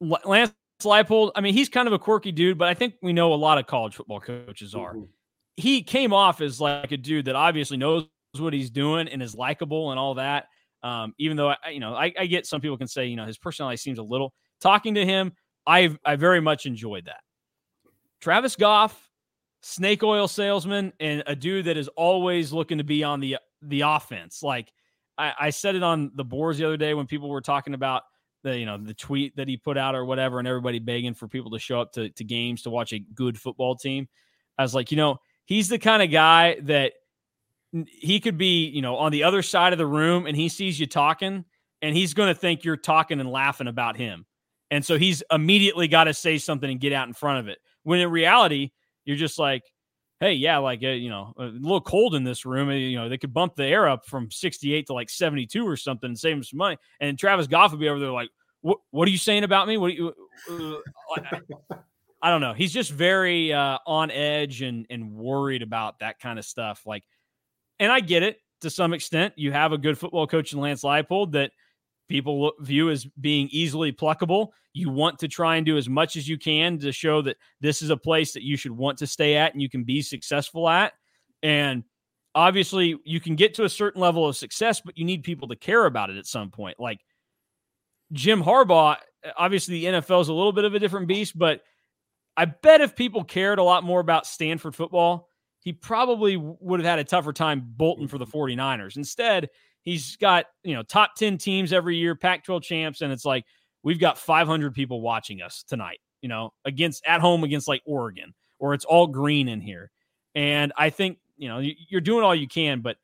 [0.00, 0.52] Lance
[0.82, 3.36] Leipold, I mean, he's kind of a quirky dude, but I think we know a
[3.36, 4.94] lot of college football coaches are.
[4.94, 5.04] Mm-hmm.
[5.56, 9.34] He came off as like a dude that obviously knows what he's doing and is
[9.34, 10.46] likable and all that.
[10.82, 13.26] Um, even though I, you know, I, I get some people can say, you know,
[13.26, 14.32] his personality seems a little.
[14.60, 15.32] Talking to him,
[15.66, 17.20] I I very much enjoyed that.
[18.20, 19.10] Travis Goff,
[19.60, 23.82] snake oil salesman and a dude that is always looking to be on the the
[23.82, 24.42] offense.
[24.42, 24.72] Like
[25.16, 28.02] I, I said it on the boards the other day when people were talking about
[28.42, 31.28] the you know the tweet that he put out or whatever, and everybody begging for
[31.28, 34.08] people to show up to, to games to watch a good football team.
[34.56, 36.92] I was like, you know, he's the kind of guy that
[37.72, 40.78] he could be, you know, on the other side of the room and he sees
[40.80, 41.44] you talking
[41.82, 44.26] and he's going to think you're talking and laughing about him.
[44.70, 47.58] And so he's immediately got to say something and get out in front of it.
[47.84, 48.70] When in reality,
[49.04, 49.62] you're just like,
[50.20, 52.70] hey, yeah, like, uh, you know, a little cold in this room.
[52.70, 56.08] You know, they could bump the air up from 68 to like 72 or something
[56.08, 56.76] and save him some money.
[57.00, 59.76] And Travis Goff would be over there like, what, are you saying about me?
[59.76, 60.12] What you,
[60.50, 60.74] uh,
[61.14, 61.76] uh
[62.20, 62.52] I don't know.
[62.52, 66.82] He's just very uh, on edge and and worried about that kind of stuff.
[66.84, 67.04] Like,
[67.78, 69.34] and I get it to some extent.
[69.36, 71.52] You have a good football coach in Lance Leipold that
[72.08, 74.48] people view as being easily pluckable.
[74.72, 77.82] You want to try and do as much as you can to show that this
[77.82, 80.68] is a place that you should want to stay at and you can be successful
[80.68, 80.92] at.
[81.42, 81.84] And
[82.34, 85.56] obviously, you can get to a certain level of success, but you need people to
[85.56, 86.80] care about it at some point.
[86.80, 87.00] Like
[88.12, 88.96] Jim Harbaugh,
[89.36, 91.60] obviously, the NFL is a little bit of a different beast, but
[92.36, 95.28] I bet if people cared a lot more about Stanford football,
[95.60, 98.96] he probably would have had a tougher time bolting for the 49ers.
[98.96, 99.48] Instead,
[99.82, 103.44] he's got, you know, top 10 teams every year, Pac 12 champs, and it's like,
[103.82, 108.34] we've got 500 people watching us tonight, you know, against at home against like Oregon,
[108.58, 109.90] or it's all green in here.
[110.34, 112.96] And I think, you know, you're doing all you can, but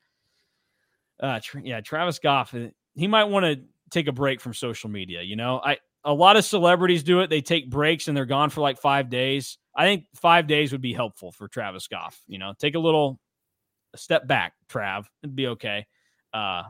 [1.19, 5.21] uh, yeah, Travis Goff, uh, he might want to take a break from social media.
[5.21, 7.29] You know, I, a lot of celebrities do it.
[7.29, 9.57] They take breaks and they're gone for like five days.
[9.75, 12.21] I think five days would be helpful for Travis Goff.
[12.27, 13.19] You know, take a little
[13.95, 15.05] step back, Trav.
[15.23, 15.85] It'd be okay.
[16.33, 16.63] Uh,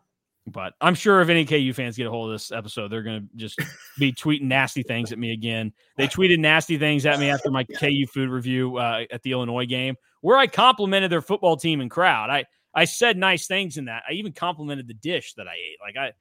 [0.47, 3.27] but I'm sure if any KU fans get a hold of this episode, they're going
[3.27, 3.59] to just
[3.99, 5.73] be tweeting nasty things at me again.
[5.97, 9.65] They tweeted nasty things at me after my KU food review uh, at the Illinois
[9.65, 12.29] game, where I complimented their football team and crowd.
[12.29, 14.03] I I said nice things in that.
[14.07, 15.77] I even complimented the dish that I ate.
[15.81, 16.13] Like I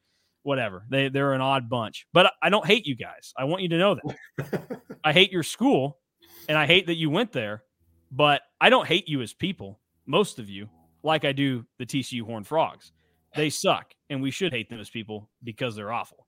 [0.44, 0.84] whatever.
[0.88, 2.06] They they're an odd bunch.
[2.12, 3.32] But I don't hate you guys.
[3.36, 4.80] I want you to know that.
[5.04, 5.98] I hate your school
[6.48, 7.64] and I hate that you went there,
[8.12, 10.68] but I don't hate you as people, most of you,
[11.02, 12.92] like I do the TCU Horned Frogs.
[13.34, 16.18] They suck and we should hate them as people because they're awful.